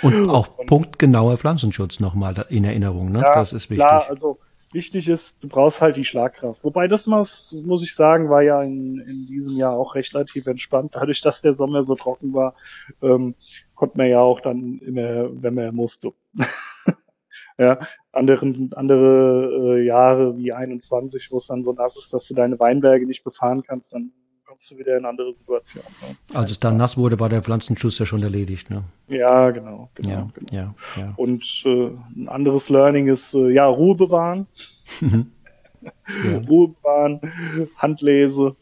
Und 0.03 0.31
auch 0.31 0.59
und, 0.59 0.67
punktgenauer 0.67 1.39
Pflanzenschutz 1.39 2.01
nochmal 2.01 2.47
in 2.49 2.65
Erinnerung, 2.65 3.13
ne? 3.13 3.21
Ja, 3.21 3.35
das 3.35 3.53
ist 3.53 3.71
wichtig. 3.71 3.87
Klar, 3.87 4.07
also 4.09 4.39
wichtig 4.73 5.09
ist, 5.09 5.43
du 5.43 5.49
brauchst 5.49 5.81
halt 5.81 5.97
die 5.97 6.05
Schlagkraft. 6.05 6.63
Wobei 6.65 6.89
das 6.89 7.07
muss, 7.07 7.57
muss 7.65 7.83
ich 7.83 7.95
sagen, 7.95 8.29
war 8.29 8.43
ja 8.43 8.63
in, 8.63 8.99
in 8.99 9.27
diesem 9.27 9.57
Jahr 9.57 9.73
auch 9.73 9.95
recht 9.95 10.15
relativ 10.15 10.47
entspannt. 10.47 10.93
Dadurch, 10.95 11.21
dass 11.21 11.41
der 11.41 11.55
Sommer 11.55 11.85
so 11.85 11.95
trocken 11.95 12.35
war, 12.35 12.55
ähm, 13.01 13.35
konnte 13.75 13.97
man 13.97 14.09
ja 14.09 14.21
auch 14.21 14.41
dann 14.41 14.79
immer, 14.81 15.31
wenn 15.43 15.55
man 15.55 15.75
musste. 15.75 16.13
ja, 17.59 17.79
anderen, 18.15 18.71
andere 18.75 19.79
äh, 19.79 19.85
Jahre 19.85 20.37
wie 20.37 20.53
21, 20.53 21.31
wo 21.31 21.39
es 21.39 21.47
dann 21.47 21.63
so 21.63 21.73
nass 21.73 21.97
ist, 21.97 22.13
dass 22.13 22.27
du 22.27 22.35
deine 22.35 22.59
Weinberge 22.59 23.07
nicht 23.07 23.25
befahren 23.25 23.63
kannst, 23.63 23.93
dann 23.93 24.13
kommst 24.55 24.71
du 24.71 24.79
wieder 24.79 24.93
in 24.93 24.99
eine 24.99 25.09
andere 25.09 25.35
Situation. 25.35 25.85
Ne? 26.01 26.17
Als 26.33 26.51
es 26.51 26.61
dann 26.61 26.77
nass 26.77 26.97
wurde, 26.97 27.19
war 27.19 27.29
der 27.29 27.43
Pflanzenschuss 27.43 27.99
ja 27.99 28.07
schon 28.07 28.23
erledigt, 28.23 28.71
ne? 28.71 28.85
Ja, 29.09 29.51
genau. 29.51 29.91
genau, 29.95 30.09
ja, 30.09 30.31
genau. 30.35 30.53
Ja, 30.53 30.75
ja. 30.97 31.13
Und 31.17 31.63
äh, 31.67 31.91
ein 32.17 32.29
anderes 32.29 32.69
Learning 32.69 33.09
ist, 33.09 33.35
äh, 33.35 33.51
ja, 33.51 33.67
Ruhe 33.67 33.97
bewahren. 33.97 34.47
Mhm. 35.01 35.33
ja. 35.83 36.39
Ruhe 36.49 36.69
bewahren, 36.69 37.21
Handlese 37.77 38.55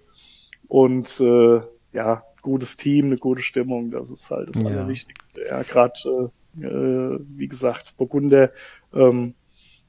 und 0.69 1.21
äh, 1.21 1.61
ja, 1.93 2.23
gutes 2.41 2.77
Team, 2.77 3.07
eine 3.07 3.19
gute 3.19 3.43
Stimmung, 3.43 3.91
das 3.91 4.11
ist 4.11 4.31
halt 4.31 4.49
das 4.55 4.65
Allerwichtigste. 4.65 5.43
Ja, 5.47 5.63
gerade, 5.63 6.31
äh, 6.59 6.65
äh, 6.65 7.21
wie 7.37 7.49
gesagt, 7.49 7.97
Burgunder 7.97 8.51
ähm, 8.95 9.35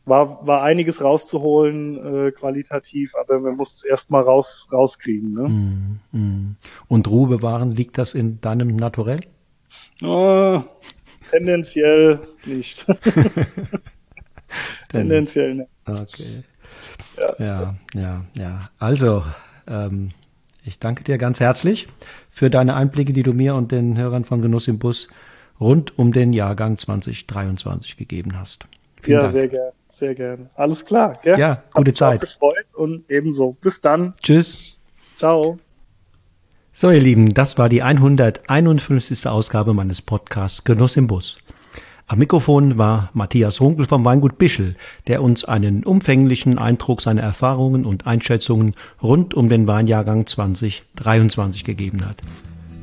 war, 0.05 0.45
war 0.45 0.63
einiges 0.63 1.03
rauszuholen, 1.03 2.27
äh, 2.27 2.31
qualitativ, 2.31 3.15
aber 3.15 3.39
man 3.39 3.55
muss 3.55 3.75
es 3.75 3.83
erstmal 3.83 4.23
raus, 4.23 4.67
rauskriegen. 4.71 5.33
Ne? 5.33 5.47
Mm, 5.47 5.99
mm. 6.11 6.55
Und 6.87 7.07
Ruhe 7.07 7.27
bewahren, 7.27 7.71
liegt 7.71 7.97
das 7.97 8.13
in 8.13 8.41
deinem 8.41 8.75
Naturell? 8.75 9.21
Oh, 10.01 10.61
tendenziell 11.31 12.19
nicht. 12.45 12.85
tendenziell 14.89 15.55
nicht. 15.55 15.69
Okay. 15.85 16.43
Ja, 17.17 17.35
ja, 17.39 17.75
ja. 17.93 18.25
ja. 18.37 18.59
Also, 18.79 19.23
ähm, 19.67 20.11
ich 20.65 20.79
danke 20.79 21.03
dir 21.03 21.17
ganz 21.17 21.39
herzlich 21.39 21.87
für 22.29 22.49
deine 22.49 22.75
Einblicke, 22.75 23.13
die 23.13 23.23
du 23.23 23.33
mir 23.33 23.55
und 23.55 23.71
den 23.71 23.97
Hörern 23.97 24.25
von 24.25 24.41
Genuss 24.41 24.67
im 24.67 24.79
Bus 24.79 25.07
rund 25.59 25.97
um 25.97 26.11
den 26.11 26.33
Jahrgang 26.33 26.77
2023 26.77 27.95
gegeben 27.95 28.37
hast. 28.37 28.65
Vielen 29.01 29.17
ja, 29.17 29.21
Dank. 29.23 29.33
sehr 29.33 29.47
gerne. 29.47 29.71
Sehr 29.93 30.15
gerne. 30.15 30.49
Alles 30.55 30.85
klar. 30.85 31.19
Gell? 31.21 31.37
Ja, 31.37 31.63
gute 31.71 31.91
Hat 31.91 31.97
Zeit. 31.97 32.21
gefreut 32.21 32.65
und 32.73 33.09
ebenso. 33.09 33.55
Bis 33.61 33.79
dann. 33.79 34.15
Tschüss. 34.23 34.79
Ciao. 35.17 35.59
So, 36.73 36.89
ihr 36.89 36.99
Lieben, 36.99 37.35
das 37.35 37.59
war 37.59 37.69
die 37.69 37.83
151. 37.83 39.27
Ausgabe 39.27 39.75
meines 39.75 40.01
Podcasts 40.01 40.63
Genuss 40.63 40.97
im 40.97 41.05
Bus. 41.05 41.37
Am 42.07 42.17
Mikrofon 42.17 42.79
war 42.79 43.11
Matthias 43.13 43.61
Runkel 43.61 43.85
vom 43.85 44.03
Weingut 44.03 44.39
Bischel, 44.39 44.75
der 45.07 45.21
uns 45.21 45.45
einen 45.45 45.83
umfänglichen 45.83 46.57
Eindruck 46.57 47.01
seiner 47.01 47.21
Erfahrungen 47.21 47.85
und 47.85 48.07
Einschätzungen 48.07 48.73
rund 49.01 49.35
um 49.35 49.47
den 49.47 49.67
Weinjahrgang 49.67 50.25
2023 50.25 51.63
gegeben 51.63 52.03
hat. 52.03 52.17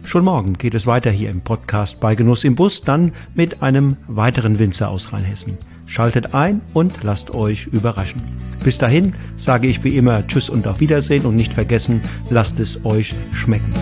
Schon 0.04 0.24
morgen 0.24 0.52
geht 0.54 0.74
es 0.74 0.86
weiter 0.86 1.10
hier 1.10 1.28
im 1.30 1.40
Podcast 1.42 1.98
bei 1.98 2.14
Genuss 2.14 2.44
im 2.44 2.54
Bus, 2.54 2.82
dann 2.82 3.12
mit 3.34 3.62
einem 3.62 3.96
weiteren 4.06 4.60
Winzer 4.60 4.88
aus 4.88 5.12
Rheinhessen. 5.12 5.58
Schaltet 5.90 6.34
ein 6.34 6.60
und 6.72 7.02
lasst 7.02 7.34
euch 7.34 7.66
überraschen. 7.66 8.22
Bis 8.62 8.78
dahin 8.78 9.14
sage 9.36 9.66
ich 9.66 9.82
wie 9.82 9.96
immer 9.96 10.24
Tschüss 10.24 10.48
und 10.48 10.68
auf 10.68 10.78
Wiedersehen 10.78 11.26
und 11.26 11.34
nicht 11.34 11.52
vergessen, 11.52 12.00
lasst 12.30 12.60
es 12.60 12.84
euch 12.84 13.12
schmecken. 13.32 13.72